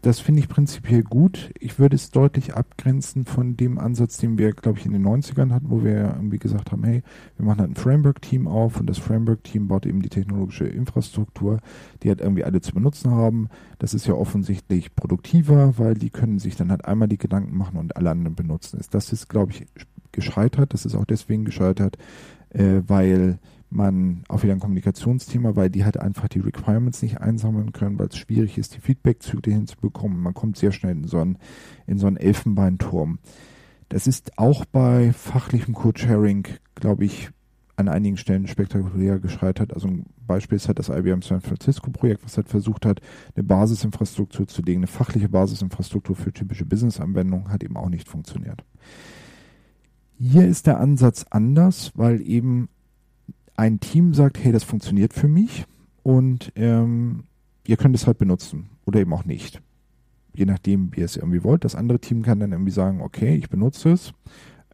[0.02, 1.50] das finde ich prinzipiell gut.
[1.58, 5.50] Ich würde es deutlich abgrenzen von dem Ansatz, den wir, glaube ich, in den 90ern
[5.52, 7.02] hatten, wo wir irgendwie gesagt haben, hey,
[7.36, 11.58] wir machen halt ein Framework-Team auf und das Framework-Team baut eben die technologische Infrastruktur,
[12.02, 13.48] die halt irgendwie alle zu benutzen haben.
[13.78, 17.78] Das ist ja offensichtlich produktiver, weil die können sich dann halt einmal die Gedanken machen
[17.78, 18.80] und alle anderen benutzen.
[18.90, 19.66] Das ist, glaube ich,
[20.12, 20.72] gescheitert.
[20.72, 21.98] Das ist auch deswegen gescheitert,
[22.50, 23.38] äh, weil
[23.70, 28.08] man auch wieder ein Kommunikationsthema, weil die halt einfach die Requirements nicht einsammeln können, weil
[28.08, 30.20] es schwierig ist, die Feedback-Zyklen hinzubekommen.
[30.20, 31.38] Man kommt sehr schnell in so einen,
[31.86, 33.18] in so einen Elfenbeinturm.
[33.88, 37.30] Das ist auch bei fachlichem Code-Sharing, glaube ich,
[37.76, 39.72] an einigen Stellen spektakulär gescheitert.
[39.72, 43.00] Also ein Beispiel ist halt das IBM San Francisco Projekt, was halt versucht hat,
[43.34, 48.64] eine Basisinfrastruktur zu legen, eine fachliche Basisinfrastruktur für typische Business-Anwendungen, hat eben auch nicht funktioniert.
[50.18, 52.68] Hier ist der Ansatz anders, weil eben
[53.60, 55.66] ein Team sagt, hey, das funktioniert für mich
[56.02, 57.24] und ähm,
[57.66, 59.60] ihr könnt es halt benutzen oder eben auch nicht.
[60.34, 61.64] Je nachdem, wie ihr es irgendwie wollt.
[61.64, 64.14] Das andere Team kann dann irgendwie sagen, okay, ich benutze es.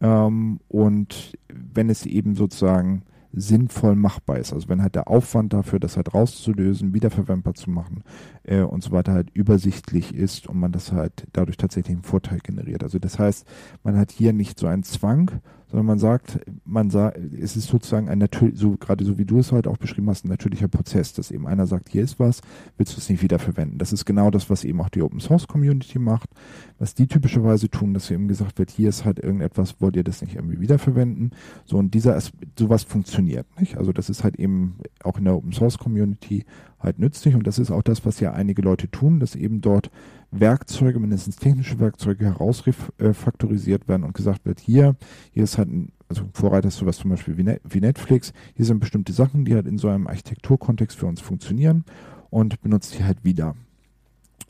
[0.00, 4.52] Ähm, und wenn es eben sozusagen sinnvoll machbar ist.
[4.52, 8.02] Also wenn halt der Aufwand dafür, das halt rauszulösen, wiederverwendbar zu machen
[8.44, 12.38] äh, und so weiter halt übersichtlich ist und man das halt dadurch tatsächlich einen Vorteil
[12.38, 12.82] generiert.
[12.82, 13.46] Also das heißt,
[13.82, 15.30] man hat hier nicht so einen Zwang,
[15.76, 19.40] sondern man sagt, man sagt, es ist sozusagen ein natürlich, so gerade so wie du
[19.40, 22.40] es halt auch beschrieben hast, ein natürlicher Prozess, dass eben einer sagt, hier ist was,
[22.78, 23.76] willst du es nicht wiederverwenden?
[23.76, 26.30] Das ist genau das, was eben auch die Open Source Community macht,
[26.78, 30.22] was die typischerweise tun, dass eben gesagt wird, hier ist halt irgendetwas, wollt ihr das
[30.22, 31.32] nicht irgendwie wiederverwenden?
[31.66, 32.18] So und dieser,
[32.58, 33.76] sowas funktioniert, nicht?
[33.76, 36.46] Also das ist halt eben auch in der Open Source Community
[36.80, 39.90] halt nützlich und das ist auch das, was ja einige Leute tun, dass eben dort
[40.40, 44.96] Werkzeuge, mindestens technische Werkzeuge herausfaktorisiert werden und gesagt wird, hier,
[45.32, 48.64] hier ist halt ein, also Vorreiter ist sowas zum Beispiel wie, Net, wie Netflix, hier
[48.64, 51.84] sind bestimmte Sachen, die halt in so einem Architekturkontext für uns funktionieren
[52.30, 53.54] und benutzt die halt wieder.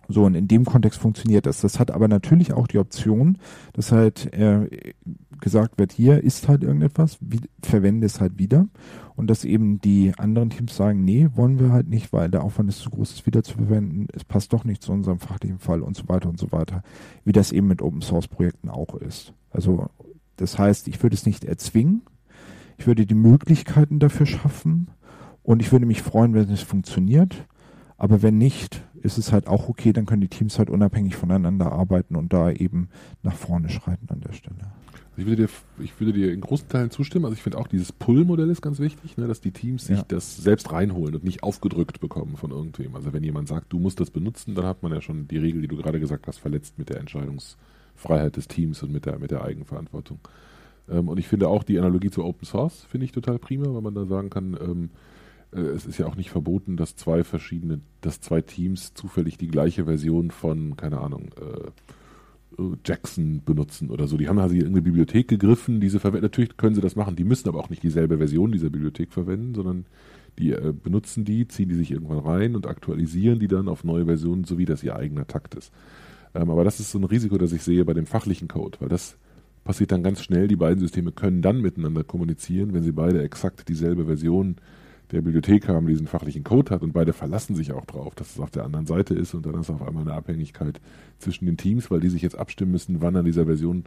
[0.09, 1.61] So, und in dem Kontext funktioniert das.
[1.61, 3.39] Das hat aber natürlich auch die Option,
[3.73, 4.95] dass halt äh,
[5.41, 8.69] gesagt wird, hier ist halt irgendetwas, wie, verwende es halt wieder.
[9.15, 12.69] Und dass eben die anderen Teams sagen, nee, wollen wir halt nicht, weil der Aufwand
[12.69, 15.83] ist zu groß, es wieder zu verwenden, es passt doch nicht zu unserem fachlichen Fall
[15.83, 16.83] und so weiter und so weiter.
[17.25, 19.33] Wie das eben mit Open Source Projekten auch ist.
[19.51, 19.89] Also,
[20.37, 22.03] das heißt, ich würde es nicht erzwingen,
[22.79, 24.89] ich würde die Möglichkeiten dafür schaffen
[25.43, 27.47] und ich würde mich freuen, wenn es funktioniert.
[27.99, 31.73] Aber wenn nicht, ist es halt auch okay, dann können die Teams halt unabhängig voneinander
[31.73, 32.89] arbeiten und da eben
[33.23, 34.73] nach vorne schreiten an der Stelle.
[35.19, 35.49] Ich würde dir,
[35.83, 37.25] ich würde dir in großen Teilen zustimmen.
[37.25, 40.05] Also ich finde auch dieses Pull-Modell ist ganz wichtig, ne, dass die Teams sich Ja.
[40.09, 42.95] das selbst reinholen und nicht aufgedrückt bekommen von irgendwem.
[42.95, 45.63] Also wenn jemand sagt, du musst das benutzen, dann hat man ja schon die Regel,
[45.63, 49.31] die du gerade gesagt hast, verletzt mit der Entscheidungsfreiheit des Teams und mit der, mit
[49.31, 50.19] der Eigenverantwortung.
[50.91, 53.83] Ähm, und ich finde auch die Analogie zu Open Source finde ich total prima, weil
[53.83, 54.91] man da sagen kann, ähm,
[55.53, 59.49] äh, es ist ja auch nicht verboten, dass zwei verschiedene, dass zwei Teams zufällig die
[59.49, 61.71] gleiche Version von, keine Ahnung, äh,
[62.85, 64.17] Jackson benutzen oder so.
[64.17, 66.25] Die haben also irgendeine Bibliothek gegriffen, diese verwenden.
[66.25, 69.55] Natürlich können sie das machen, die müssen aber auch nicht dieselbe Version dieser Bibliothek verwenden,
[69.55, 69.87] sondern
[70.39, 74.07] die äh, benutzen die, ziehen die sich irgendwann rein und aktualisieren die dann auf neue
[74.07, 75.73] Versionen, so wie das ihr eigener Takt ist.
[76.35, 78.89] Ähm, aber das ist so ein Risiko, das ich sehe bei dem fachlichen Code, weil
[78.89, 79.17] das
[79.65, 80.49] passiert dann ganz schnell.
[80.49, 84.57] Die beiden Systeme können dann miteinander kommunizieren, wenn sie beide exakt dieselbe Version
[85.13, 88.31] der Bibliothek haben, die diesen fachlichen Code hat und beide verlassen sich auch drauf, dass
[88.33, 90.81] es auf der anderen Seite ist und dann ist auf einmal eine Abhängigkeit
[91.19, 93.85] zwischen den Teams, weil die sich jetzt abstimmen müssen, wann an dieser Version,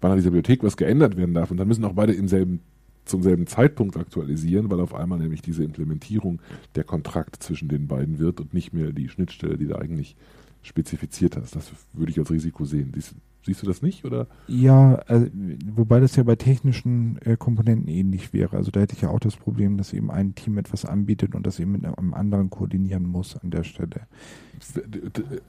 [0.00, 2.60] wann an dieser Bibliothek was geändert werden darf und dann müssen auch beide im selben
[3.04, 6.40] zum selben Zeitpunkt aktualisieren, weil auf einmal nämlich diese Implementierung
[6.76, 10.16] der Kontrakt zwischen den beiden wird und nicht mehr die Schnittstelle, die du eigentlich
[10.62, 11.56] spezifiziert hast.
[11.56, 12.92] Das würde ich als Risiko sehen.
[12.94, 14.26] Siehst, siehst du das nicht oder?
[14.46, 15.26] Ja, also,
[15.74, 18.56] wobei das ja bei technischen äh, Komponenten ähnlich wäre.
[18.56, 21.46] Also da hätte ich ja auch das Problem, dass eben ein Team etwas anbietet und
[21.46, 24.02] das eben mit einem anderen koordinieren muss an der Stelle.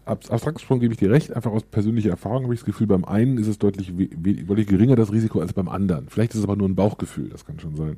[0.06, 3.06] Ab- Abstraktsprung gebe ich dir recht, einfach aus persönlicher Erfahrung habe ich das Gefühl, beim
[3.06, 6.08] einen ist es deutlich, deutlich geringer das Risiko als beim anderen.
[6.10, 7.98] Vielleicht ist es aber nur ein Bauchgefühl, das kann schon sein.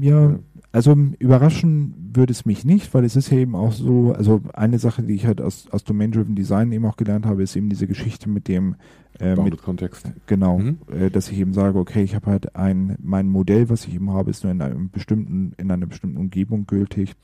[0.00, 0.38] Ja,
[0.72, 4.78] also überraschen würde es mich nicht, weil es ist ja eben auch so, also eine
[4.78, 7.86] Sache, die ich halt aus, aus Domain-Driven Design eben auch gelernt habe, ist eben diese
[7.86, 8.76] Geschichte mit dem,
[9.20, 10.12] äh, mit, Kontext.
[10.26, 10.78] genau, Mhm.
[10.90, 14.10] äh, dass ich eben sage, okay, ich habe halt ein, mein Modell, was ich eben
[14.12, 17.14] habe, ist nur in einem bestimmten, in einer bestimmten Umgebung gültig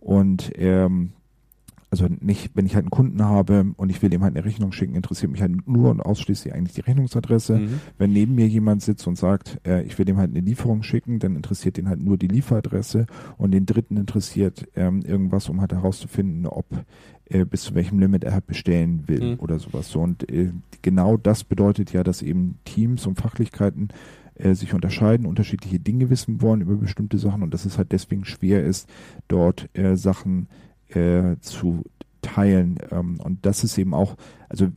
[0.00, 1.12] und ähm,
[1.90, 4.70] also nicht, wenn ich halt einen Kunden habe und ich will ihm halt eine Rechnung
[4.70, 7.58] schicken, interessiert mich halt nur und ausschließlich eigentlich die Rechnungsadresse.
[7.58, 7.80] Mhm.
[7.98, 11.18] Wenn neben mir jemand sitzt und sagt, äh, ich will dem halt eine Lieferung schicken,
[11.18, 13.06] dann interessiert den halt nur die Lieferadresse
[13.38, 16.66] und den dritten interessiert ähm, irgendwas, um halt herauszufinden, ob
[17.24, 19.40] äh, bis zu welchem Limit er halt bestellen will Mhm.
[19.40, 19.90] oder sowas.
[19.90, 23.88] So, und äh, genau das bedeutet ja, dass eben Teams und Fachlichkeiten
[24.36, 28.24] äh, sich unterscheiden, unterschiedliche Dinge wissen wollen über bestimmte Sachen und dass es halt deswegen
[28.24, 28.88] schwer ist,
[29.26, 30.69] dort äh, Sachen äh,
[31.40, 31.84] zu
[32.22, 32.78] teilen.
[32.90, 34.16] Ähm, und das ist eben auch,
[34.48, 34.68] also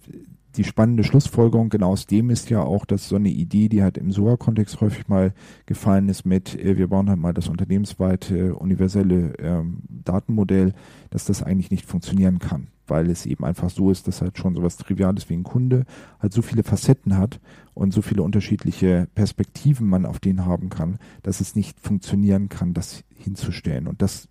[0.56, 3.98] die spannende Schlussfolgerung genau aus dem ist ja auch, dass so eine Idee, die halt
[3.98, 5.34] im SOA-Kontext häufig mal
[5.66, 10.74] gefallen ist mit, äh, wir bauen halt mal das unternehmensweite universelle ähm, Datenmodell,
[11.10, 14.54] dass das eigentlich nicht funktionieren kann, weil es eben einfach so ist, dass halt schon
[14.54, 15.86] sowas Triviales wie ein Kunde
[16.20, 17.40] halt so viele Facetten hat
[17.74, 22.76] und so viele unterschiedliche Perspektiven man auf den haben kann, dass es nicht funktionieren kann,
[22.76, 23.88] das hinzustellen.
[23.88, 24.28] Und das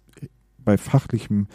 [0.64, 1.46] bei fachlichem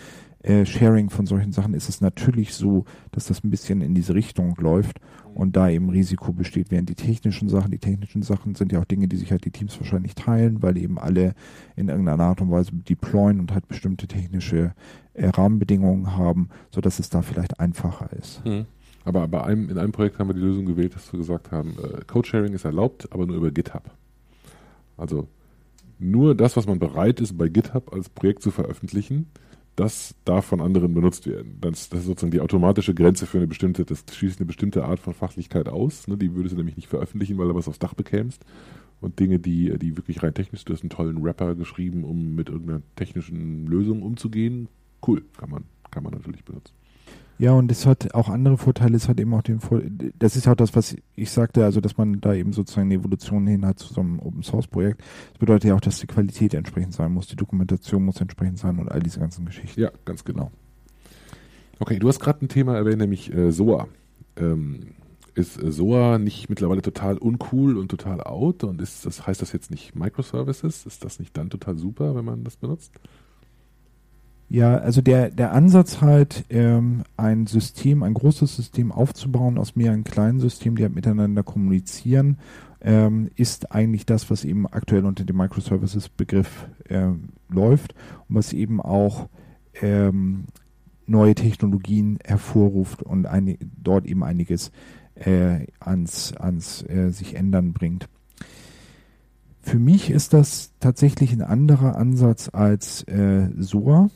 [0.44, 4.14] äh, Sharing von solchen Sachen ist es natürlich so, dass das ein bisschen in diese
[4.14, 5.00] Richtung läuft
[5.34, 8.86] und da eben Risiko besteht, während die technischen Sachen, die technischen Sachen sind ja auch
[8.86, 11.34] Dinge, die sich halt die Teams wahrscheinlich teilen, weil eben alle
[11.76, 14.74] in irgendeiner Art und Weise deployen und halt bestimmte technische
[15.14, 18.46] äh, Rahmenbedingungen haben, so dass es da vielleicht einfacher ist.
[18.46, 18.66] Mhm.
[19.06, 21.76] Aber bei einem, in einem Projekt haben wir die Lösung gewählt, dass wir gesagt haben,
[21.82, 23.84] äh, Codesharing ist erlaubt, aber nur über GitHub.
[24.98, 25.28] Also
[26.00, 29.28] nur das, was man bereit ist, bei GitHub als Projekt zu veröffentlichen,
[29.78, 31.58] das darf von anderen benutzt werden.
[31.62, 35.00] Das, das ist sozusagen die automatische Grenze für eine bestimmte, das schließt eine bestimmte Art
[35.00, 36.08] von Fachlichkeit aus.
[36.08, 36.18] Ne?
[36.18, 38.44] Die würdest du nämlich nicht veröffentlichen, weil du was aufs Dach bekämst.
[39.02, 42.50] Und Dinge, die, die wirklich rein technisch, du hast einen tollen Rapper geschrieben, um mit
[42.50, 44.68] irgendeiner technischen Lösung umzugehen.
[45.06, 46.74] Cool, kann man, kann man natürlich benutzen.
[47.40, 48.96] Ja, und es hat auch andere Vorteile.
[48.98, 49.82] Es hat eben auch den Vor
[50.18, 53.46] das ist auch das, was ich sagte, also dass man da eben sozusagen eine Evolution
[53.46, 55.02] hin hat zu so einem Open Source Projekt.
[55.32, 58.80] Das bedeutet ja auch, dass die Qualität entsprechend sein muss, die Dokumentation muss entsprechend sein
[58.80, 59.80] und all diese ganzen Geschichten.
[59.80, 60.52] Ja, ganz genau.
[61.80, 63.88] Okay, du hast gerade ein Thema erwähnt, nämlich äh, SOA.
[64.36, 64.96] Ähm,
[65.36, 68.64] ist äh, SOA nicht mittlerweile total uncool und total out?
[68.64, 70.88] Und ist das, heißt das jetzt nicht Microservices?
[70.88, 72.94] Ist das nicht dann total super, wenn man das benutzt?
[74.50, 80.06] Ja, also der, der Ansatz halt, ähm, ein System, ein großes System aufzubauen aus mehreren
[80.06, 82.38] kleinen Systemen, die halt miteinander kommunizieren,
[82.80, 87.94] ähm, ist eigentlich das, was eben aktuell unter dem Microservices-Begriff ähm, läuft
[88.30, 89.28] und was eben auch
[89.82, 90.46] ähm,
[91.08, 94.72] neue Technologien hervorruft und eine, dort eben einiges
[95.16, 98.08] äh, ans, ans äh, sich ändern bringt.
[99.62, 104.10] Für mich ist das tatsächlich ein anderer Ansatz als äh, SOA.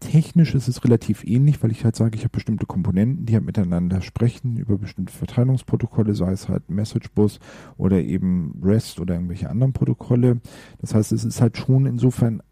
[0.00, 3.46] Technisch ist es relativ ähnlich, weil ich halt sage, ich habe bestimmte Komponenten, die halt
[3.46, 7.40] miteinander sprechen über bestimmte Verteilungsprotokolle, sei es halt Messagebus
[7.78, 10.40] oder eben REST oder irgendwelche anderen Protokolle.
[10.80, 12.42] Das heißt, es ist halt schon insofern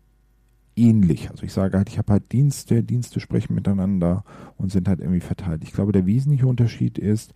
[0.75, 1.31] ähnlich.
[1.31, 4.25] Also ich sage halt, ich habe halt Dienste, Dienste sprechen miteinander
[4.57, 5.63] und sind halt irgendwie verteilt.
[5.65, 7.35] Ich glaube, der wesentliche Unterschied ist,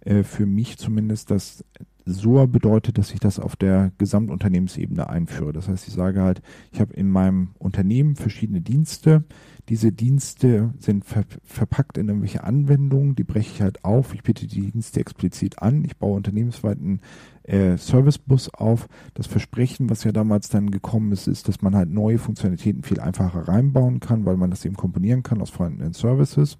[0.00, 1.64] äh, für mich zumindest, dass
[2.06, 5.52] SOA bedeutet, dass ich das auf der Gesamtunternehmensebene einführe.
[5.52, 9.24] Das heißt, ich sage halt, ich habe in meinem Unternehmen verschiedene Dienste.
[9.68, 14.14] Diese Dienste sind ver verpackt in irgendwelche Anwendungen, die breche ich halt auf.
[14.14, 15.84] Ich biete die Dienste explizit an.
[15.84, 17.00] Ich baue unternehmensweiten
[17.44, 18.88] äh, Servicebus auf.
[19.14, 23.00] Das Versprechen, was ja damals dann gekommen ist, ist, dass man halt neue Funktionalitäten viel
[23.00, 26.58] einfacher reinbauen kann, weil man das eben komponieren kann aus vorhandenen Services.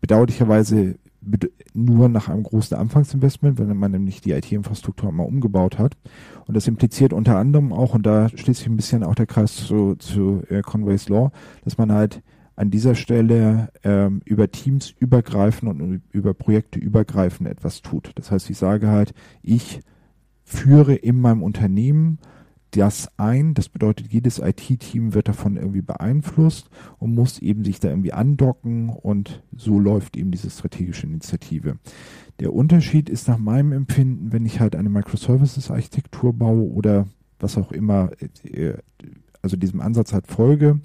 [0.00, 0.96] Bedauerlicherweise
[1.74, 5.96] nur nach einem großen Anfangsinvestment, wenn man nämlich die IT-Infrastruktur mal umgebaut hat.
[6.46, 9.56] Und das impliziert unter anderem auch, und da schließt sich ein bisschen auch der Kreis
[9.56, 11.32] zu, zu äh, Conway's Law,
[11.64, 12.22] dass man halt
[12.54, 18.12] an dieser Stelle ähm, über Teams übergreifen und über Projekte übergreifen etwas tut.
[18.14, 19.12] Das heißt, ich sage halt,
[19.42, 19.80] ich
[20.42, 22.18] führe in meinem Unternehmen
[22.76, 23.54] das ein.
[23.54, 28.90] Das bedeutet, jedes IT-Team wird davon irgendwie beeinflusst und muss eben sich da irgendwie andocken
[28.90, 31.78] und so läuft eben diese strategische Initiative.
[32.38, 37.06] Der Unterschied ist nach meinem Empfinden, wenn ich halt eine Microservices-Architektur baue oder
[37.38, 38.10] was auch immer,
[38.44, 38.74] äh,
[39.42, 40.80] also diesem Ansatz halt folge,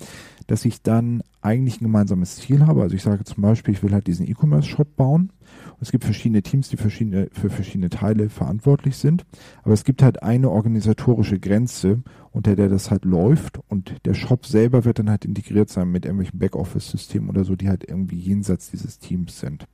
[0.47, 2.83] dass ich dann eigentlich ein gemeinsames Ziel habe.
[2.83, 5.31] Also ich sage zum Beispiel, ich will halt diesen E-Commerce-Shop bauen
[5.81, 9.25] es gibt verschiedene Teams, die verschiedene, für verschiedene Teile verantwortlich sind.
[9.63, 13.59] Aber es gibt halt eine organisatorische Grenze, unter der das halt läuft.
[13.67, 17.67] Und der Shop selber wird dann halt integriert sein mit irgendwelchen Backoffice-Systemen oder so, die
[17.67, 19.65] halt irgendwie jenseits dieses Teams sind.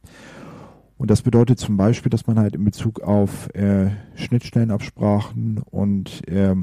[0.97, 6.55] Und das bedeutet zum Beispiel, dass man halt in Bezug auf äh, Schnittstellenabsprachen und äh,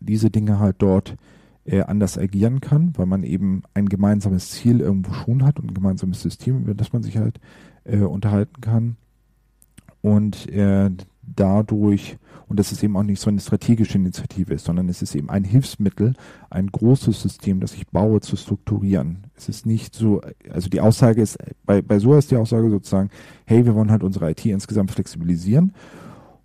[0.00, 1.16] diese Dinge halt dort
[1.64, 5.74] äh, anders agieren kann, weil man eben ein gemeinsames Ziel irgendwo schon hat und ein
[5.74, 7.40] gemeinsames System, über das man sich halt
[7.84, 8.96] äh, unterhalten kann.
[10.00, 10.90] Und äh,
[11.22, 12.18] dadurch,
[12.48, 15.30] und das ist eben auch nicht so eine strategische Initiative ist, sondern es ist eben
[15.30, 16.14] ein Hilfsmittel,
[16.50, 19.24] ein großes System, das ich baue, zu strukturieren.
[19.36, 23.10] Es ist nicht so, also die Aussage ist, bei, bei so ist die Aussage sozusagen,
[23.46, 25.72] hey, wir wollen halt unsere IT insgesamt flexibilisieren.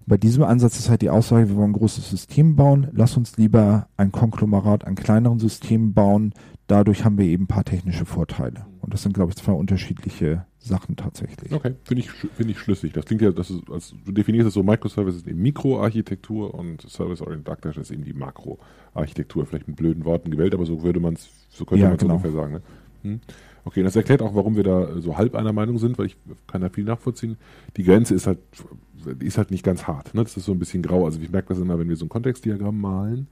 [0.06, 3.36] Bei diesem Ansatz ist halt die Aussage, wir wollen ein großes System bauen, lass uns
[3.36, 6.34] lieber ein Konglomerat an kleineren Systemen bauen,
[6.68, 8.66] dadurch haben wir eben ein paar technische Vorteile.
[8.88, 11.52] Und das sind, glaube ich, zwei unterschiedliche Sachen tatsächlich.
[11.52, 12.94] Okay, finde ich, finde ich schlüssig.
[12.94, 16.90] Das klingt ja, das ist, also du definierst es so, Microservices ist eben Mikroarchitektur und
[16.90, 19.46] Service-Oriented Architecture ist eben die Makroarchitektur.
[19.46, 22.00] Vielleicht mit blöden Worten gewählt, aber so würde man es, so könnte ja, man es
[22.00, 22.14] genau.
[22.14, 22.54] ungefähr sagen.
[22.54, 22.62] Ne?
[23.02, 23.20] Hm?
[23.66, 26.16] Okay, das erklärt auch, warum wir da so halb einer Meinung sind, weil ich
[26.48, 27.36] kann da viel nachvollziehen.
[27.76, 28.40] Die Grenze ist halt,
[29.20, 30.14] ist halt nicht ganz hart.
[30.14, 30.24] Ne?
[30.24, 31.04] Das ist so ein bisschen grau.
[31.04, 33.28] Also ich merke das immer, wenn wir so ein Kontextdiagramm malen,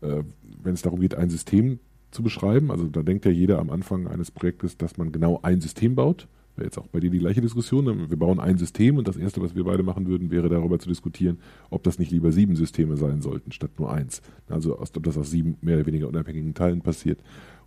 [0.00, 0.22] äh,
[0.62, 1.78] wenn es darum geht, ein System
[2.14, 2.70] zu beschreiben.
[2.70, 6.26] Also da denkt ja jeder am Anfang eines Projektes, dass man genau ein System baut
[6.56, 8.08] wäre jetzt auch bei dir die gleiche Diskussion.
[8.08, 10.88] Wir bauen ein System und das Erste, was wir beide machen würden, wäre darüber zu
[10.88, 11.38] diskutieren,
[11.70, 14.22] ob das nicht lieber sieben Systeme sein sollten, statt nur eins.
[14.48, 17.18] Also ob das aus sieben mehr oder weniger unabhängigen Teilen passiert.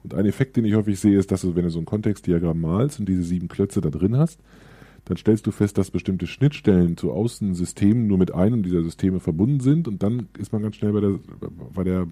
[0.03, 2.61] Und ein Effekt, den ich häufig sehe, ist, dass du, wenn du so ein Kontextdiagramm
[2.61, 4.39] malst und diese sieben Klötze da drin hast,
[5.05, 9.59] dann stellst du fest, dass bestimmte Schnittstellen zu Außensystemen nur mit einem dieser Systeme verbunden
[9.59, 11.19] sind und dann ist man ganz schnell bei der,
[11.73, 12.07] bei der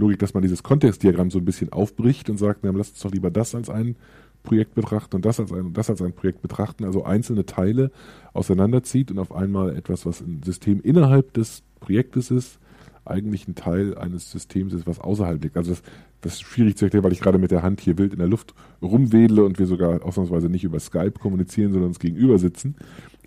[0.00, 3.12] Logik, dass man dieses Kontextdiagramm so ein bisschen aufbricht und sagt, na, lass uns doch
[3.12, 3.96] lieber das als ein
[4.42, 7.90] Projekt betrachten und das als ein, das als ein Projekt betrachten, also einzelne Teile
[8.32, 12.58] auseinanderzieht und auf einmal etwas, was ein System innerhalb des Projektes ist,
[13.04, 15.56] eigentlich ein Teil eines Systems ist, was außerhalb liegt.
[15.56, 15.82] Also das,
[16.20, 18.28] das ist schwierig zu erklären, weil ich gerade mit der Hand hier wild in der
[18.28, 22.76] Luft rumwedle und wir sogar ausnahmsweise nicht über Skype kommunizieren, sondern uns gegenüber sitzen.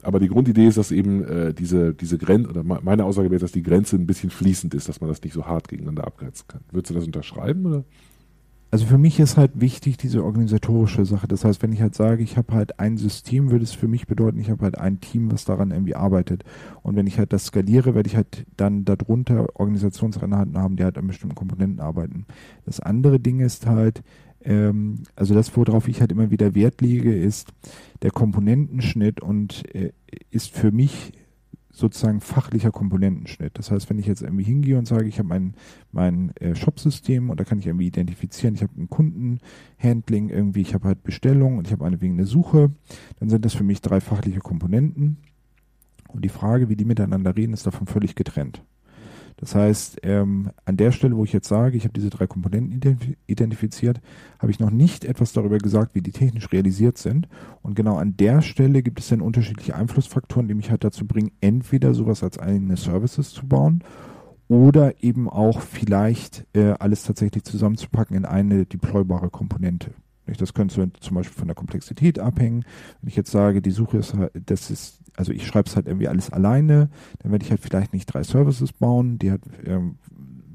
[0.04, 3.52] Aber die Grundidee ist, dass eben äh, diese, diese Grenze, oder meine Aussage wäre, dass
[3.52, 6.62] die Grenze ein bisschen fließend ist, dass man das nicht so hart gegeneinander abgrenzen kann.
[6.72, 7.66] Würdest du das unterschreiben?
[7.66, 7.84] Oder?
[8.74, 11.28] also für mich ist halt wichtig diese organisatorische Sache.
[11.28, 14.08] Das heißt, wenn ich halt sage, ich habe halt ein System, würde es für mich
[14.08, 16.44] bedeuten, ich habe halt ein Team, was daran irgendwie arbeitet.
[16.82, 20.98] Und wenn ich halt das skaliere, werde ich halt dann darunter Organisationseinheiten haben, die halt
[20.98, 22.26] an bestimmten Komponenten arbeiten.
[22.66, 24.02] Das andere Ding ist halt,
[24.44, 27.54] ähm, also das, worauf ich halt immer wieder Wert lege, ist
[28.04, 29.94] der Komponentenschnitt und äh,
[30.30, 31.13] ist für mich
[31.72, 33.58] sozusagen fachlicher Komponentenschnitt.
[33.58, 35.56] Das heißt, wenn ich jetzt irgendwie hingehe und sage, ich habe mein,
[35.92, 40.76] mein äh, Shop-System und da kann ich irgendwie identifizieren, ich habe ein Kundenhandling, irgendwie, ich
[40.76, 42.72] habe halt Bestellung und ich habe eine wegen eine Suche,
[43.20, 45.18] dann sind das für mich drei fachliche Komponenten.
[46.10, 48.63] Und die Frage, wie die miteinander reden, ist davon völlig getrennt.
[49.38, 53.15] Das heißt, ähm, an der Stelle, wo ich jetzt sage, ich habe diese drei Komponenten
[53.28, 54.02] identifiziert,
[54.39, 57.28] habe ich noch nicht etwas darüber gesagt, wie die technisch realisiert sind.
[57.62, 61.32] Und genau an der Stelle gibt es dann unterschiedliche Einflussfaktoren, die mich halt dazu bringen,
[61.41, 63.84] entweder sowas als eigene Services zu bauen
[64.48, 69.92] oder eben auch vielleicht äh, alles tatsächlich zusammenzupacken in eine deploybare Komponente.
[70.26, 72.65] Das könnte zum Beispiel von der Komplexität abhängen.
[73.02, 75.88] Wenn ich jetzt sage, die Suche ist, halt, das ist also ich schreibe es halt
[75.88, 79.98] irgendwie alles alleine, dann werde ich halt vielleicht nicht drei Services bauen, die halt ähm,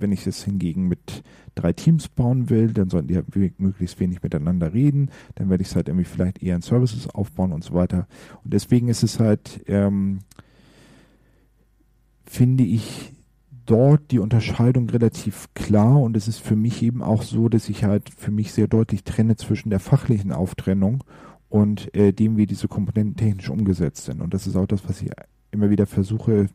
[0.01, 1.23] wenn ich es hingegen mit
[1.55, 5.11] drei Teams bauen will, dann sollten die halt möglichst wenig miteinander reden.
[5.35, 8.07] Dann werde ich es halt irgendwie vielleicht eher in Services aufbauen und so weiter.
[8.45, 10.21] Und deswegen ist es halt, ähm,
[12.25, 13.13] finde ich,
[13.69, 17.85] dort die Unterscheidung relativ klar und es ist für mich eben auch so, dass ich
[17.85, 21.05] halt für mich sehr deutlich trenne zwischen der fachlichen Auftrennung
[21.51, 24.23] und äh, dem, wie diese Komponenten technisch umgesetzt sind.
[24.23, 25.11] Und das ist auch das, was ich
[25.51, 26.49] immer wieder versuche,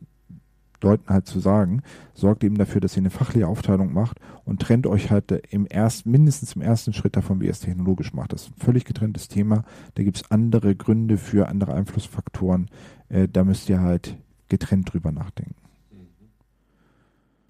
[0.82, 1.82] Leuten halt zu sagen,
[2.14, 6.10] sorgt eben dafür, dass ihr eine fachliche Aufteilung macht und trennt euch halt im ersten,
[6.10, 8.32] mindestens im ersten Schritt davon, wie ihr es technologisch macht.
[8.32, 9.64] Das ist ein völlig getrenntes Thema.
[9.94, 12.68] Da gibt es andere Gründe für andere Einflussfaktoren.
[13.08, 14.16] Äh, da müsst ihr halt
[14.48, 15.63] getrennt drüber nachdenken.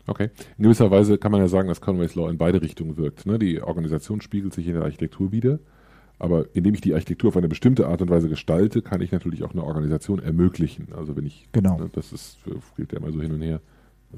[0.06, 0.30] Okay.
[0.58, 3.26] In gewisser Weise kann man ja sagen, dass Conway's Law in beide Richtungen wirkt.
[3.26, 3.38] Ne?
[3.38, 5.58] Die Organisation spiegelt sich in der Architektur wieder.
[6.18, 9.42] Aber indem ich die Architektur auf eine bestimmte Art und Weise gestalte, kann ich natürlich
[9.42, 10.88] auch eine Organisation ermöglichen.
[10.96, 11.78] Also wenn ich, genau.
[11.78, 12.38] Ne, das ist,
[12.76, 13.60] geht ja immer so hin und her.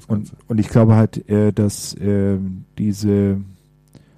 [0.07, 2.37] Und, und, ich glaube halt, äh, dass äh,
[2.77, 3.41] diese,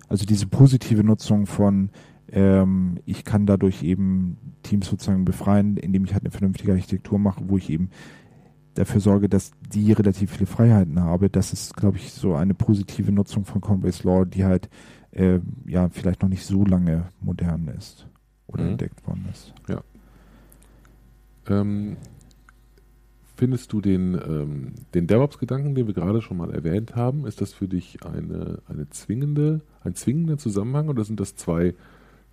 [0.10, 1.90] also diese positive Nutzung von,
[2.34, 7.44] ähm, ich kann dadurch eben Teams sozusagen befreien, indem ich halt eine vernünftige Architektur mache,
[7.48, 7.92] wo ich eben
[8.76, 11.30] dafür sorge, dass die relativ viele Freiheiten habe.
[11.30, 14.70] Das ist, glaube ich, so eine positive Nutzung von Coinbase Law, die halt
[15.12, 18.08] äh, ja vielleicht noch nicht so lange modern ist
[18.48, 18.70] oder mhm.
[18.72, 19.54] entdeckt worden ist.
[19.68, 19.82] Ja.
[21.50, 21.98] Ähm,
[23.36, 27.54] findest du den, ähm, den DevOps-Gedanken, den wir gerade schon mal erwähnt haben, ist das
[27.54, 31.74] für dich eine, eine zwingende, ein zwingender Zusammenhang oder sind das zwei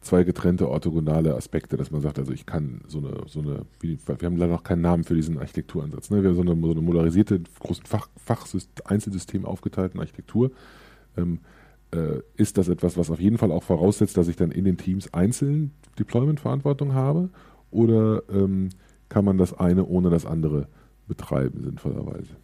[0.06, 3.98] zwei getrennte orthogonale Aspekte, dass man sagt, also ich kann so eine, so eine, wir
[4.22, 6.10] haben leider noch keinen Namen für diesen Architekturansatz.
[6.10, 6.22] Ne?
[6.22, 8.46] Wir haben so eine, so eine modarisierte, großen Fach, Fach
[9.44, 10.50] aufgeteilten Architektur.
[11.16, 11.40] Ähm,
[11.92, 14.76] äh, ist das etwas, was auf jeden Fall auch voraussetzt, dass ich dann in den
[14.76, 17.30] Teams einzeln Deployment-Verantwortung habe?
[17.70, 18.70] Oder ähm,
[19.08, 20.68] kann man das eine ohne das andere
[21.08, 22.36] betreiben, sinnvollerweise?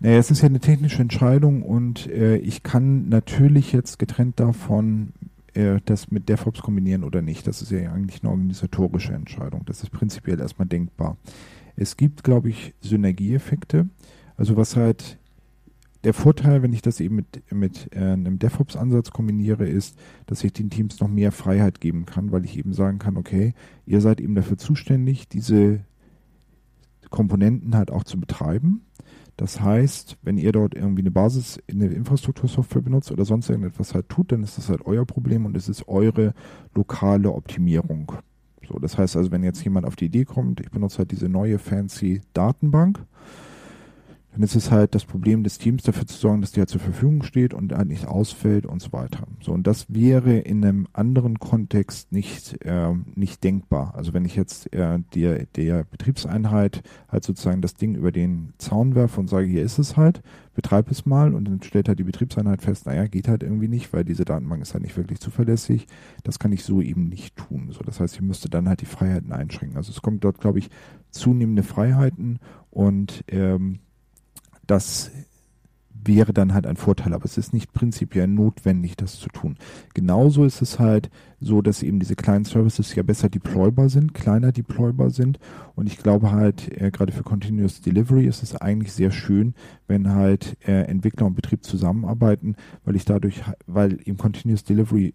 [0.00, 5.12] Naja, es ist ja eine technische Entscheidung und äh, ich kann natürlich jetzt getrennt davon
[5.54, 7.46] äh, das mit DevOps kombinieren oder nicht.
[7.46, 9.64] Das ist ja eigentlich eine organisatorische Entscheidung.
[9.66, 11.16] Das ist prinzipiell erstmal denkbar.
[11.76, 13.88] Es gibt, glaube ich, Synergieeffekte.
[14.36, 15.18] Also was halt
[16.04, 19.96] der Vorteil, wenn ich das eben mit, mit äh, einem DevOps-Ansatz kombiniere, ist,
[20.26, 23.54] dass ich den Teams noch mehr Freiheit geben kann, weil ich eben sagen kann, okay,
[23.86, 25.80] ihr seid eben dafür zuständig, diese
[27.10, 28.82] Komponenten halt auch zu betreiben.
[29.42, 33.92] Das heißt, wenn ihr dort irgendwie eine Basis in der Infrastruktursoftware benutzt oder sonst irgendetwas
[33.92, 36.32] halt tut, dann ist das halt euer Problem und es ist eure
[36.76, 38.12] lokale Optimierung.
[38.68, 41.28] So, das heißt also, wenn jetzt jemand auf die Idee kommt, ich benutze halt diese
[41.28, 43.04] neue fancy Datenbank,
[44.32, 46.80] dann ist es halt das Problem des Teams dafür zu sorgen, dass die halt zur
[46.80, 49.26] Verfügung steht und halt nicht ausfällt und so weiter.
[49.40, 53.94] So, und das wäre in einem anderen Kontext nicht, äh, nicht denkbar.
[53.94, 58.94] Also wenn ich jetzt äh, der, der Betriebseinheit halt sozusagen das Ding über den Zaun
[58.94, 60.22] werfe und sage, hier ist es halt,
[60.54, 63.92] betreib es mal und dann stellt halt die Betriebseinheit fest, naja, geht halt irgendwie nicht,
[63.92, 65.86] weil diese Datenbank ist halt nicht wirklich zuverlässig.
[66.24, 67.68] Das kann ich so eben nicht tun.
[67.70, 69.76] So, das heißt, ich müsste dann halt die Freiheiten einschränken.
[69.76, 70.70] Also es kommt dort, glaube ich,
[71.10, 72.38] zunehmende Freiheiten
[72.70, 73.80] und ähm,
[74.72, 75.10] das
[76.04, 79.58] wäre dann halt ein Vorteil, aber es ist nicht prinzipiell notwendig, das zu tun.
[79.92, 81.10] Genauso ist es halt
[81.40, 85.38] so, dass eben diese kleinen Services ja besser deploybar sind, kleiner deploybar sind
[85.74, 89.54] und ich glaube halt, äh, gerade für Continuous Delivery ist es eigentlich sehr schön,
[89.86, 92.56] wenn halt äh, Entwickler und Betrieb zusammenarbeiten,
[92.86, 95.12] weil ich dadurch, weil im Continuous Delivery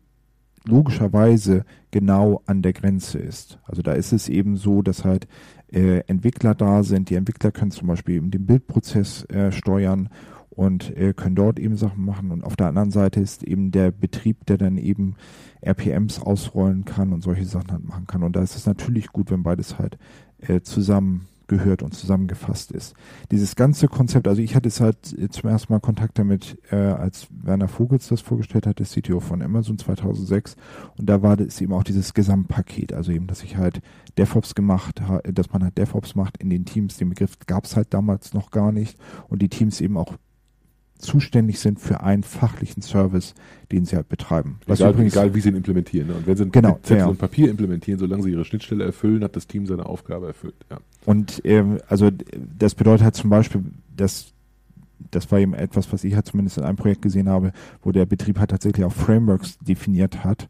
[0.68, 3.60] logischerweise genau an der Grenze ist.
[3.64, 5.28] Also da ist es eben so, dass halt
[5.72, 7.10] äh, Entwickler da sind.
[7.10, 10.10] Die Entwickler können zum Beispiel eben den Bildprozess äh, steuern
[10.50, 12.32] und äh, können dort eben Sachen machen.
[12.32, 15.16] Und auf der anderen Seite ist eben der Betrieb, der dann eben
[15.62, 18.24] RPMs ausrollen kann und solche Sachen halt machen kann.
[18.24, 19.98] Und da ist es natürlich gut, wenn beides halt
[20.40, 22.96] äh, zusammen gehört und zusammengefasst ist.
[23.32, 27.28] Dieses ganze Konzept, also ich hatte es halt zum ersten Mal Kontakt damit, äh, als
[27.30, 30.56] Werner Vogels das vorgestellt hat, der CTO von Amazon 2006.
[30.98, 33.82] Und da war es eben auch dieses Gesamtpaket, also eben, dass ich halt
[34.18, 36.98] DevOps gemacht, dass man halt DevOps macht in den Teams.
[36.98, 38.98] Den Begriff gab es halt damals noch gar nicht.
[39.30, 40.16] Und die Teams eben auch
[40.98, 43.36] zuständig sind für einen fachlichen Service,
[43.72, 44.60] den sie halt betreiben.
[44.66, 46.08] Was egal, übrigens, egal wie sie ihn implementieren.
[46.08, 46.16] Ne?
[46.16, 47.08] Und wenn sie genau, Zettel ja.
[47.08, 50.56] und Papier implementieren, solange sie ihre Schnittstelle erfüllen, hat das Team seine Aufgabe erfüllt.
[50.70, 50.80] Ja.
[51.06, 52.10] Und ähm, also
[52.58, 53.64] das bedeutet halt zum Beispiel,
[53.96, 54.34] dass
[55.12, 57.52] das war eben etwas, was ich halt zumindest in einem Projekt gesehen habe,
[57.84, 60.50] wo der Betrieb halt tatsächlich auch Frameworks definiert hat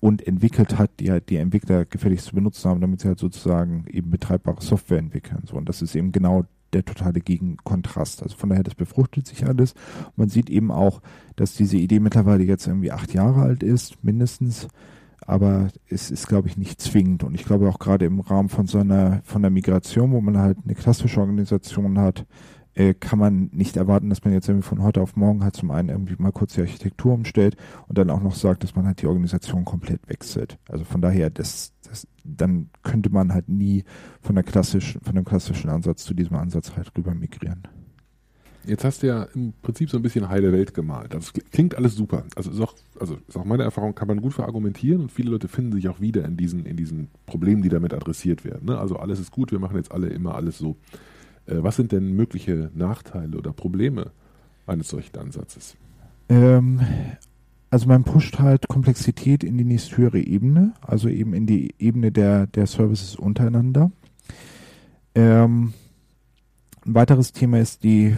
[0.00, 3.84] und entwickelt hat, die halt die Entwickler gefälligst zu benutzen haben, damit sie halt sozusagen
[3.90, 5.42] eben betreibbare Software entwickeln.
[5.46, 8.22] So, und das ist eben genau der totale Gegenkontrast.
[8.22, 9.74] Also von daher, das befruchtet sich alles.
[10.16, 11.00] Man sieht eben auch,
[11.36, 14.68] dass diese Idee mittlerweile jetzt irgendwie acht Jahre alt ist, mindestens.
[15.20, 17.24] Aber es ist, glaube ich, nicht zwingend.
[17.24, 20.38] Und ich glaube auch gerade im Rahmen von so einer, von der Migration, wo man
[20.38, 22.26] halt eine klassische Organisation hat,
[22.76, 25.70] äh, kann man nicht erwarten, dass man jetzt irgendwie von heute auf morgen halt zum
[25.70, 27.56] einen irgendwie mal kurz die Architektur umstellt
[27.88, 30.58] und dann auch noch sagt, dass man halt die Organisation komplett wechselt.
[30.68, 33.84] Also von daher, das, das, dann könnte man halt nie
[34.20, 37.66] von der klassischen, von dem klassischen Ansatz zu diesem Ansatz halt rüber migrieren.
[38.66, 41.14] Jetzt hast du ja im Prinzip so ein bisschen heile Welt gemalt.
[41.14, 42.24] Das klingt alles super.
[42.34, 45.48] Also ist auch, also ist auch meine Erfahrung, kann man gut verargumentieren und viele Leute
[45.48, 48.66] finden sich auch wieder in diesen, in diesen Problemen, die damit adressiert werden.
[48.66, 48.76] Ne?
[48.76, 50.76] Also alles ist gut, wir machen jetzt alle immer alles so.
[51.46, 54.12] Äh, was sind denn mögliche Nachteile oder Probleme
[54.66, 55.76] eines solchen Ansatzes?
[56.28, 56.80] Ähm,
[57.70, 62.46] also man pusht halt Komplexität in die nächsthöhere Ebene, also eben in die Ebene der,
[62.46, 63.90] der Services untereinander.
[65.14, 65.72] Ähm,
[66.84, 68.16] ein weiteres Thema ist die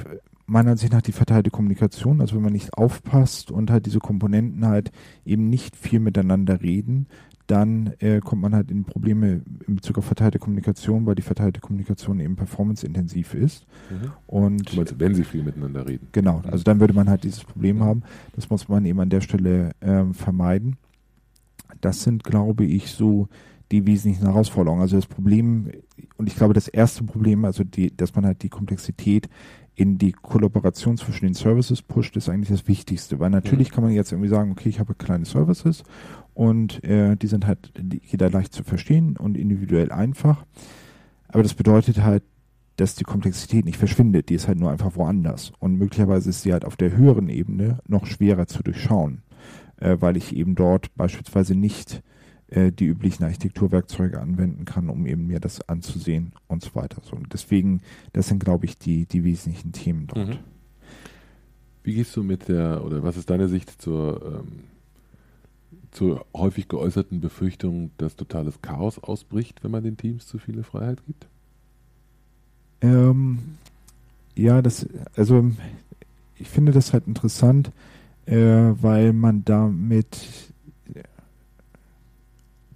[0.48, 2.20] meiner Ansicht nach die verteilte Kommunikation.
[2.20, 4.90] Also wenn man nicht aufpasst und halt diese Komponenten halt
[5.24, 7.06] eben nicht viel miteinander reden,
[7.46, 11.60] dann äh, kommt man halt in Probleme in Bezug auf verteilte Kommunikation, weil die verteilte
[11.60, 13.66] Kommunikation eben performanceintensiv ist.
[13.90, 14.12] Mhm.
[14.26, 16.08] Und meinst, wenn sie viel miteinander reden.
[16.12, 17.84] Genau, also dann würde man halt dieses Problem mhm.
[17.84, 18.02] haben.
[18.34, 20.76] Das muss man eben an der Stelle ähm, vermeiden.
[21.80, 23.28] Das sind, glaube ich, so
[23.70, 24.80] die wesentlichen Herausforderungen.
[24.80, 25.70] Also das Problem,
[26.16, 29.28] und ich glaube, das erste Problem, also die, dass man halt die Komplexität
[29.74, 33.20] in die Kollaboration zwischen den Services pusht, ist eigentlich das Wichtigste.
[33.20, 33.74] Weil natürlich ja.
[33.74, 35.84] kann man jetzt irgendwie sagen, okay, ich habe kleine Services
[36.34, 37.72] und äh, die sind halt
[38.04, 40.44] jeder leicht zu verstehen und individuell einfach.
[41.28, 42.24] Aber das bedeutet halt,
[42.74, 45.52] dass die Komplexität nicht verschwindet, die ist halt nur einfach woanders.
[45.58, 49.22] Und möglicherweise ist sie halt auf der höheren Ebene noch schwerer zu durchschauen,
[49.76, 52.02] äh, weil ich eben dort beispielsweise nicht
[52.48, 57.02] äh, die üblichen Architekturwerkzeuge anwenden kann, um eben mir das anzusehen und so weiter.
[57.04, 57.82] So, und deswegen,
[58.12, 60.28] das sind, glaube ich, die, die wesentlichen Themen dort.
[60.28, 60.38] Mhm.
[61.82, 64.64] Wie gehst du mit der, oder was ist deine Sicht zur, ähm,
[65.90, 71.04] zur häufig geäußerten Befürchtung, dass totales Chaos ausbricht, wenn man den Teams zu viele Freiheit
[71.06, 71.26] gibt?
[72.80, 73.38] Ähm,
[74.34, 74.86] ja, das,
[75.16, 75.50] also
[76.36, 77.72] ich finde das halt interessant,
[78.26, 80.52] äh, weil man damit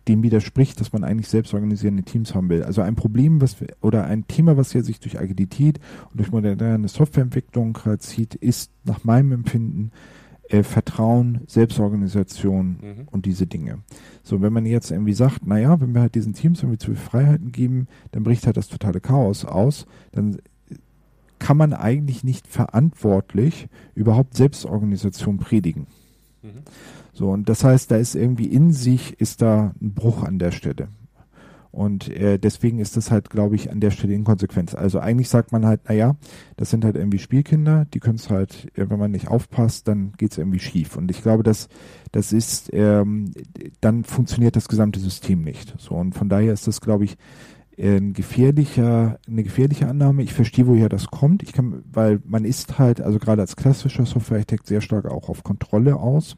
[0.08, 2.64] dem widerspricht, dass man eigentlich selbst organisierende Teams haben will.
[2.64, 5.78] Also ein Problem, was wir, oder ein Thema, was ja sich durch Agilität
[6.10, 9.92] und durch moderne Softwareentwicklung zieht, ist nach meinem Empfinden
[10.48, 13.08] äh, Vertrauen, Selbstorganisation mhm.
[13.10, 13.78] und diese Dinge.
[14.22, 16.96] So, wenn man jetzt irgendwie sagt, naja, wenn wir halt diesen Teams irgendwie zu viel
[16.96, 20.38] Freiheiten geben, dann bricht halt das totale Chaos aus, dann
[21.38, 25.86] kann man eigentlich nicht verantwortlich überhaupt Selbstorganisation predigen.
[26.42, 26.62] Mhm.
[27.12, 30.50] So, und das heißt, da ist irgendwie in sich, ist da ein Bruch an der
[30.50, 30.88] Stelle.
[31.72, 34.76] Und äh, deswegen ist das halt, glaube ich, an der Stelle inkonsequent.
[34.76, 36.16] Also eigentlich sagt man halt, naja,
[36.58, 40.12] das sind halt irgendwie Spielkinder, die können es halt, äh, wenn man nicht aufpasst, dann
[40.18, 40.96] geht es irgendwie schief.
[40.96, 41.70] Und ich glaube, dass
[42.12, 43.30] das ist, ähm,
[43.80, 45.74] dann funktioniert das gesamte System nicht.
[45.78, 47.16] So, und von daher ist das, glaube ich,
[47.78, 50.22] ein gefährlicher, eine gefährliche Annahme.
[50.22, 51.42] Ich verstehe, woher das kommt.
[51.42, 55.42] Ich kann, weil man ist halt, also gerade als klassischer Softwarearchitekt sehr stark auch auf
[55.42, 56.36] Kontrolle aus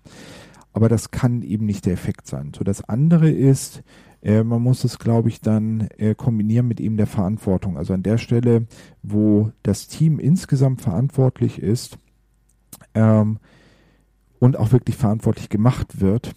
[0.75, 2.53] aber das kann eben nicht der Effekt sein.
[2.55, 3.83] So das andere ist,
[4.23, 7.79] äh, man muss es, glaube ich, dann äh, kombinieren mit eben der Verantwortung.
[7.79, 8.67] Also an der Stelle,
[9.03, 11.97] wo das Team insgesamt verantwortlich ist
[12.95, 13.39] ähm,
[14.41, 16.35] und auch wirklich verantwortlich gemacht wird,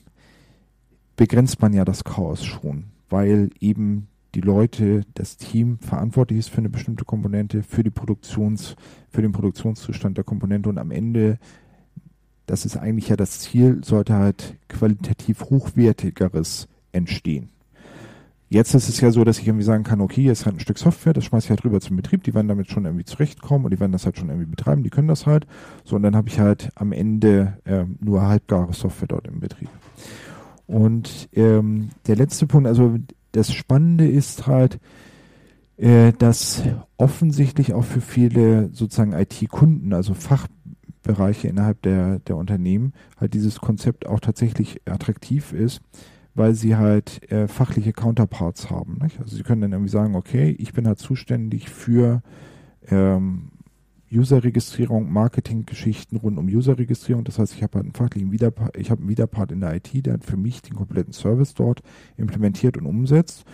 [1.16, 4.08] begrenzt man ja das Chaos schon, weil eben
[4.38, 8.76] die Leute, das Team verantwortlich ist für eine bestimmte Komponente, für die Produktions,
[9.10, 11.40] für den Produktionszustand der Komponente und am Ende
[12.48, 17.50] das ist eigentlich ja das Ziel, sollte halt qualitativ hochwertigeres entstehen.
[18.50, 20.78] Jetzt ist es ja so, dass ich irgendwie sagen kann, okay, ist halt ein Stück
[20.78, 23.72] Software, das schmeiße ich halt rüber zum Betrieb, die werden damit schon irgendwie zurechtkommen und
[23.72, 25.46] die werden das halt schon irgendwie betreiben, die können das halt.
[25.84, 29.70] So, und dann habe ich halt am Ende äh, nur halbgare Software dort im Betrieb.
[30.66, 32.98] Und ähm, der letzte Punkt, also
[33.38, 34.80] das Spannende ist halt,
[35.78, 36.64] äh, dass
[36.98, 40.48] offensichtlich auch für viele sozusagen IT-Kunden, also Fach,
[41.04, 45.82] Bereiche innerhalb der, der Unternehmen halt dieses Konzept auch tatsächlich attraktiv ist,
[46.36, 48.98] weil sie halt äh, fachliche Counterparts haben.
[49.02, 49.20] Nicht?
[49.22, 52.22] Also sie können dann irgendwie sagen, okay, ich bin halt zuständig für
[52.90, 53.52] ähm,
[54.12, 57.24] User-Registrierung, Marketing-Geschichten rund um User-Registrierung.
[57.24, 60.06] Das heißt, ich habe halt einen fachlichen Widerpart, ich habe einen Widerpart in der IT,
[60.06, 61.82] der für mich den kompletten Service dort
[62.18, 63.46] implementiert und umsetzt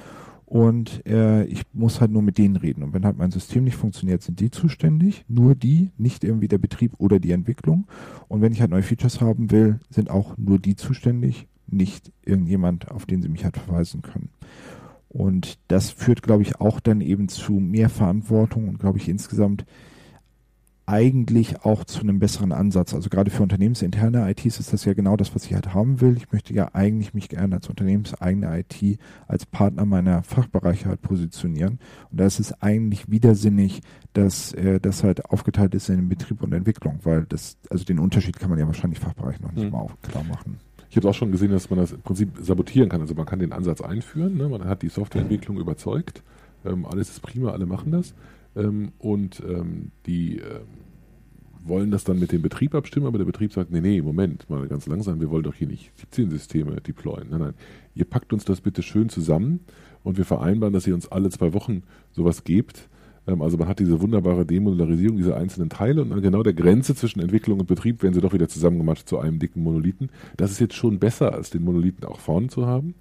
[0.54, 2.84] und äh, ich muss halt nur mit denen reden.
[2.84, 6.60] Und wenn halt mein System nicht funktioniert, sind die zuständig, nur die, nicht irgendwie der
[6.60, 7.88] Betrieb oder die Entwicklung.
[8.28, 12.92] Und wenn ich halt neue Features haben will, sind auch nur die zuständig, nicht irgendjemand,
[12.92, 14.30] auf den sie mich halt verweisen können.
[15.10, 19.66] Und das führt, glaube ich, auch dann eben zu mehr Verantwortung und, glaube ich, insgesamt
[20.86, 22.94] eigentlich auch zu einem besseren Ansatz.
[22.94, 26.18] Also gerade für unternehmensinterne ITs ist das ja genau das, was ich halt haben will.
[26.18, 31.80] Ich möchte ja eigentlich mich gerne als unternehmenseigene IT als Partner meiner Fachbereiche halt positionieren.
[32.12, 33.82] Und da ist es eigentlich widersinnig,
[34.12, 38.38] dass äh, das halt aufgeteilt ist in Betrieb und Entwicklung, weil das, also den Unterschied
[38.38, 39.72] kann man ja wahrscheinlich Fachbereich noch nicht mhm.
[39.72, 40.58] mal klar machen.
[40.90, 43.02] Ich habe auch schon gesehen, dass man das im Prinzip sabotieren kann.
[43.02, 44.50] Also man kann den Ansatz einführen, ne?
[44.50, 46.22] man hat die Softwareentwicklung überzeugt,
[46.66, 48.14] ähm, alles ist prima, alle machen das
[48.56, 50.68] ähm, und ähm, die ähm,
[51.66, 54.68] wollen das dann mit dem Betrieb abstimmen, aber der Betrieb sagt, nee, nee, Moment, mal
[54.68, 57.30] ganz langsam, wir wollen doch hier nicht 17 Systeme deployen.
[57.30, 57.54] Nein, nein,
[57.96, 59.62] ihr packt uns das bitte schön zusammen
[60.04, 62.90] und wir vereinbaren, dass ihr uns alle zwei Wochen sowas gebt.
[63.28, 66.96] Ähm, also man hat diese wunderbare Demodularisierung dieser einzelnen Teile und an genau der Grenze
[66.96, 70.10] zwischen Entwicklung und Betrieb werden sie doch wieder zusammengemacht zu einem dicken Monolithen.
[70.38, 72.96] Das ist jetzt schon besser, als den Monolithen auch vorne zu haben.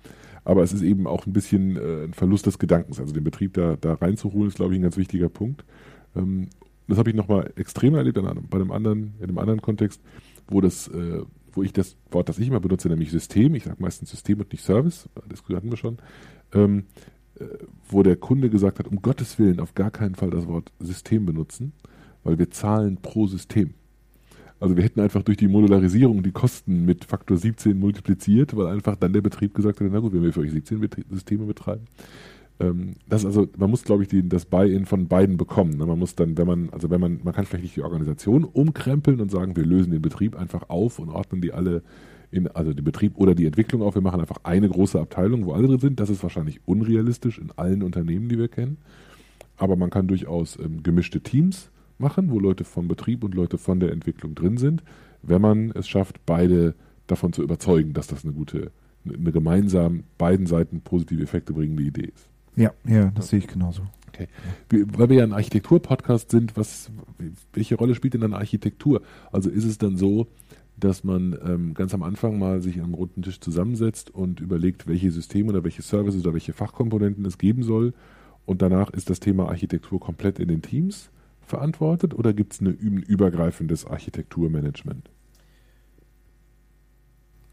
[0.44, 3.00] Aber es ist eben auch ein bisschen äh, ein Verlust des Gedankens.
[3.00, 5.64] Also den Betrieb da, da reinzuholen, ist, glaube ich, ein ganz wichtiger Punkt.
[6.16, 6.48] Ähm,
[6.88, 8.18] das habe ich nochmal extrem erlebt
[8.50, 10.00] bei einem anderen, in einem anderen Kontext,
[10.48, 11.22] wo das, äh,
[11.52, 14.52] wo ich das Wort, das ich immer benutze, nämlich System, ich sage meistens System und
[14.52, 15.98] nicht Service, das hatten wir schon,
[16.52, 16.84] ähm,
[17.38, 17.44] äh,
[17.88, 21.24] wo der Kunde gesagt hat, um Gottes Willen auf gar keinen Fall das Wort System
[21.24, 21.72] benutzen,
[22.24, 23.74] weil wir zahlen pro System.
[24.62, 28.94] Also wir hätten einfach durch die Modularisierung die Kosten mit Faktor 17 multipliziert, weil einfach
[28.94, 31.86] dann der Betrieb gesagt hat, na gut, wenn wir für euch 17 Systeme betreiben.
[32.60, 35.76] Ähm, das also, man muss, glaube ich, die, das Buy-in von beiden bekommen.
[35.78, 35.84] Ne?
[35.84, 39.20] Man muss dann, wenn man, also wenn man, man kann vielleicht nicht die Organisation umkrempeln
[39.20, 41.82] und sagen, wir lösen den Betrieb einfach auf und ordnen die alle
[42.30, 43.96] in, also den Betrieb oder die Entwicklung auf.
[43.96, 45.98] Wir machen einfach eine große Abteilung, wo alle drin sind.
[45.98, 48.76] Das ist wahrscheinlich unrealistisch in allen Unternehmen, die wir kennen.
[49.56, 51.72] Aber man kann durchaus ähm, gemischte Teams
[52.02, 54.82] machen, wo Leute vom Betrieb und Leute von der Entwicklung drin sind,
[55.22, 56.74] wenn man es schafft, beide
[57.06, 58.70] davon zu überzeugen, dass das eine gute,
[59.06, 62.28] eine gemeinsam beiden Seiten positive Effekte bringende Idee ist.
[62.56, 63.82] Ja, ja, das sehe ich genauso.
[64.08, 64.28] Okay.
[64.68, 66.90] Weil wir ja ein Architektur-Podcast sind, was,
[67.54, 69.00] welche Rolle spielt denn dann Architektur?
[69.30, 70.26] Also ist es dann so,
[70.76, 75.10] dass man ähm, ganz am Anfang mal sich am runden Tisch zusammensetzt und überlegt, welche
[75.10, 77.94] Systeme oder welche Services oder welche Fachkomponenten es geben soll
[78.44, 81.10] und danach ist das Thema Architektur komplett in den Teams
[81.52, 85.10] verantwortet oder gibt es ein übergreifendes Architekturmanagement?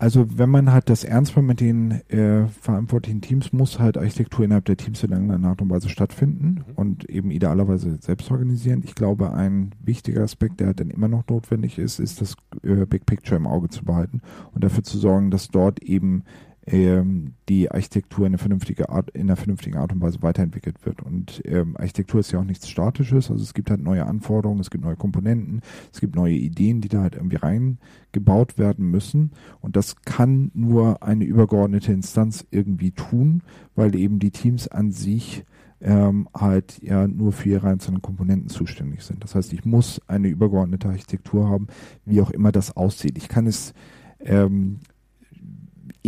[0.02, 4.46] Also wenn man halt das ernst macht mit den äh, verantwortlichen Teams, muss halt Architektur
[4.46, 6.74] innerhalb der Teams in irgendeiner Art und Weise stattfinden mhm.
[6.76, 8.82] und eben idealerweise selbst organisieren.
[8.86, 13.06] Ich glaube, ein wichtiger Aspekt, der dann immer noch notwendig ist, ist das äh, Big
[13.06, 14.22] Picture im Auge zu behalten
[14.54, 16.24] und dafür zu sorgen, dass dort eben
[16.66, 21.02] ähm, die Architektur in einer, vernünftige Art, in einer vernünftigen Art und Weise weiterentwickelt wird.
[21.02, 24.70] Und ähm, Architektur ist ja auch nichts Statisches, also es gibt halt neue Anforderungen, es
[24.70, 29.32] gibt neue Komponenten, es gibt neue Ideen, die da halt irgendwie reingebaut werden müssen.
[29.62, 33.42] Und das kann nur eine übergeordnete Instanz irgendwie tun,
[33.76, 35.46] weil eben die Teams an sich
[35.82, 39.24] ähm, halt ja nur für ihre einzelnen Komponenten zuständig sind.
[39.24, 41.68] Das heißt, ich muss eine übergeordnete Architektur haben,
[42.06, 43.18] wie auch immer das aussieht.
[43.18, 43.74] Ich kann es
[44.20, 44.80] ähm,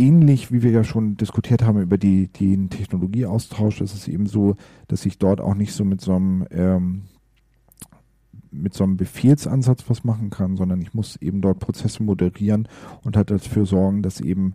[0.02, 4.56] ähnlich wie wir ja schon diskutiert haben über die, den Technologieaustausch, ist es eben so,
[4.88, 7.02] dass ich dort auch nicht so mit so einem ähm,
[8.50, 12.68] mit so einem Befehlsansatz was machen kann, sondern ich muss eben dort Prozesse moderieren
[13.02, 14.54] und halt dafür sorgen, dass eben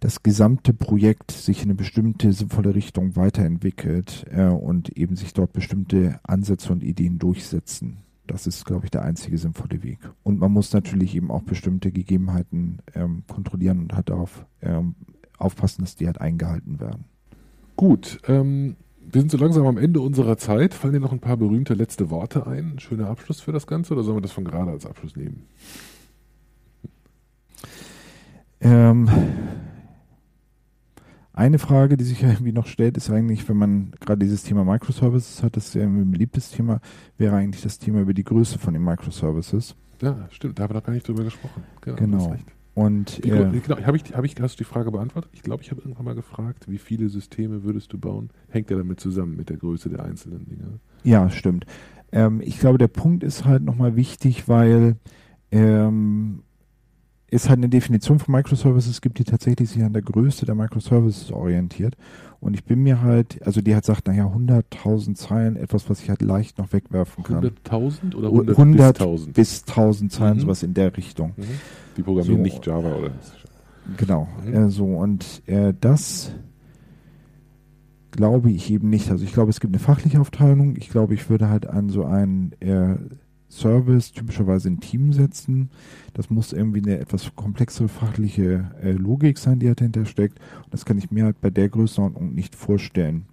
[0.00, 5.52] das gesamte Projekt sich in eine bestimmte sinnvolle Richtung weiterentwickelt äh, und eben sich dort
[5.52, 7.98] bestimmte Ansätze und Ideen durchsetzen.
[8.28, 9.98] Das ist, glaube ich, der einzige sinnvolle Weg.
[10.22, 14.94] Und man muss natürlich eben auch bestimmte Gegebenheiten ähm, kontrollieren und halt darauf ähm,
[15.38, 17.04] aufpassen, dass die halt eingehalten werden.
[17.76, 20.74] Gut, ähm, wir sind so langsam am Ende unserer Zeit.
[20.74, 22.72] Fallen dir noch ein paar berühmte letzte Worte ein?
[22.72, 25.44] Ein schöner Abschluss für das Ganze oder sollen wir das von gerade als Abschluss nehmen?
[28.60, 29.08] Ähm,
[31.38, 35.42] eine Frage, die sich irgendwie noch stellt, ist eigentlich, wenn man gerade dieses Thema Microservices
[35.42, 36.80] hat, das ist ja ein beliebtes Thema,
[37.16, 39.76] wäre eigentlich das Thema über die Größe von den Microservices.
[40.02, 41.62] Ja, stimmt, da haben wir noch gar nicht drüber gesprochen.
[41.80, 41.96] Genau.
[41.96, 42.36] genau.
[42.74, 45.32] Und wie, äh, genau, hab ich, hab ich, hast du die Frage beantwortet?
[45.34, 48.30] Ich glaube, ich habe irgendwann mal gefragt, wie viele Systeme würdest du bauen?
[48.50, 50.78] Hängt ja damit zusammen mit der Größe der einzelnen Dinge?
[51.02, 51.66] Ja, stimmt.
[52.12, 54.96] Ähm, ich glaube, der Punkt ist halt nochmal wichtig, weil
[55.50, 56.44] ähm,
[57.30, 61.30] es halt eine Definition von Microservices gibt, die tatsächlich sich an der Größe der Microservices
[61.30, 61.94] orientiert.
[62.40, 66.08] Und ich bin mir halt, also die hat sagt, naja, 100.000 Zeilen, etwas, was ich
[66.08, 67.44] halt leicht noch wegwerfen kann.
[67.44, 69.34] 100.000 oder 100, 100 bis 1000?
[69.34, 70.40] Bis 1000 Zeilen, mhm.
[70.40, 71.34] sowas in der Richtung.
[71.36, 71.44] Mhm.
[71.96, 73.10] Die programmieren so, nicht Java oder?
[73.96, 74.54] Genau, mhm.
[74.54, 76.32] äh, so und äh, das
[78.10, 79.10] glaube ich eben nicht.
[79.10, 80.76] Also ich glaube, es gibt eine fachliche Aufteilung.
[80.76, 82.96] Ich glaube, ich würde halt an so einen äh,
[83.48, 85.70] Service typischerweise ein Team setzen.
[86.14, 90.38] Das muss irgendwie eine etwas komplexere fachliche äh, Logik sein, die dahinter steckt.
[90.64, 93.26] Und das kann ich mir halt bei der Größenordnung nicht vorstellen.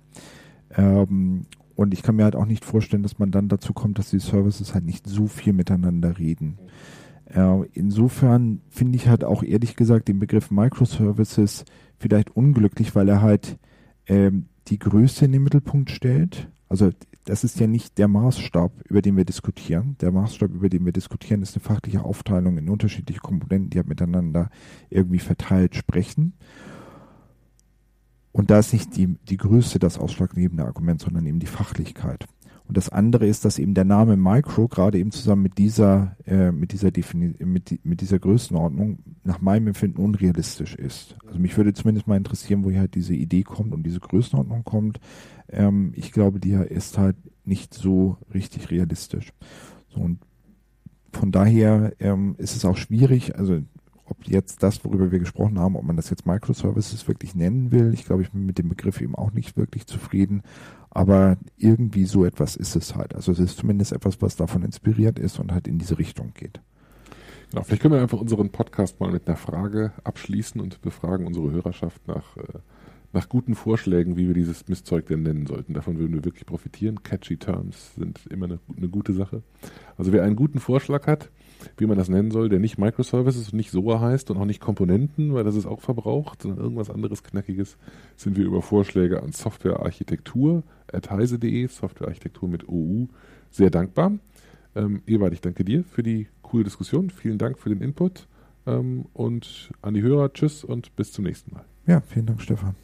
[0.75, 1.45] Ähm,
[1.75, 4.19] und ich kann mir halt auch nicht vorstellen, dass man dann dazu kommt, dass die
[4.19, 6.57] Services halt nicht so viel miteinander reden.
[7.25, 11.65] Äh, insofern finde ich halt auch ehrlich gesagt den Begriff Microservices
[11.97, 13.57] vielleicht unglücklich, weil er halt
[14.07, 16.49] ähm, die Größe in den Mittelpunkt stellt.
[16.75, 16.91] Also
[17.23, 19.95] das ist ja nicht der Maßstab, über den wir diskutieren.
[20.01, 23.87] Der Maßstab, über den wir diskutieren, ist eine fachliche Aufteilung in unterschiedliche Komponenten, die halt
[23.87, 24.49] miteinander
[24.89, 26.33] irgendwie verteilt sprechen.
[28.33, 32.25] Und da ist nicht die, die Größe das ausschlaggebende Argument, sondern eben die Fachlichkeit.
[32.67, 36.51] Und das andere ist, dass eben der Name Micro gerade eben zusammen mit dieser, äh,
[36.51, 41.15] mit dieser Defini mit, mit dieser Größenordnung nach meinem Empfinden unrealistisch ist.
[41.27, 44.99] Also mich würde zumindest mal interessieren, woher halt diese Idee kommt und diese Größenordnung kommt.
[45.49, 49.31] Ähm, ich glaube, die ist halt nicht so richtig realistisch.
[49.89, 50.19] So, und
[51.13, 53.61] von daher ähm, ist es auch schwierig, also
[54.05, 57.93] ob jetzt das, worüber wir gesprochen haben, ob man das jetzt Microservices wirklich nennen will.
[57.93, 60.43] Ich glaube, ich bin mit dem Begriff eben auch nicht wirklich zufrieden.
[60.95, 63.15] Aber irgendwie so etwas ist es halt.
[63.15, 66.61] Also es ist zumindest etwas, was davon inspiriert ist und halt in diese Richtung geht.
[67.51, 71.51] Genau, vielleicht können wir einfach unseren Podcast mal mit einer Frage abschließen und befragen unsere
[71.51, 72.59] Hörerschaft nach, äh,
[73.11, 75.73] nach guten Vorschlägen, wie wir dieses Mistzeug denn nennen sollten.
[75.73, 77.03] Davon würden wir wirklich profitieren.
[77.03, 79.43] Catchy Terms sind immer eine, eine gute Sache.
[79.97, 81.29] Also wer einen guten Vorschlag hat,
[81.77, 84.61] wie man das nennen soll, der nicht Microservices und nicht SOA heißt und auch nicht
[84.61, 87.77] Komponenten, weil das ist auch verbraucht, sondern irgendwas anderes Knackiges,
[88.15, 90.63] sind wir über Vorschläge an Softwarearchitektur,
[91.09, 93.07] heise.de, Softwarearchitektur mit OU,
[93.51, 94.13] sehr dankbar.
[94.75, 97.09] Ähm, Ewald, ich danke dir für die coole Diskussion.
[97.09, 98.27] Vielen Dank für den Input.
[98.67, 101.65] Ähm, und an die Hörer, tschüss und bis zum nächsten Mal.
[101.87, 102.75] Ja, vielen Dank, Stefan.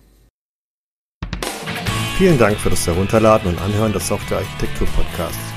[2.18, 5.52] Vielen Dank für das Herunterladen und Anhören des Softwarearchitektur Podcasts.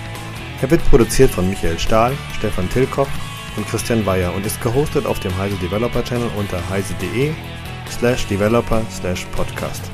[0.62, 3.08] Er wird produziert von Michael Stahl, Stefan Tilkoff
[3.56, 7.32] und Christian Weyer und ist gehostet auf dem Heise Developer Channel unter heise.de
[7.90, 9.93] slash developer slash podcast.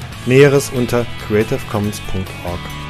[0.27, 2.80] Näheres unter creativecommons.org.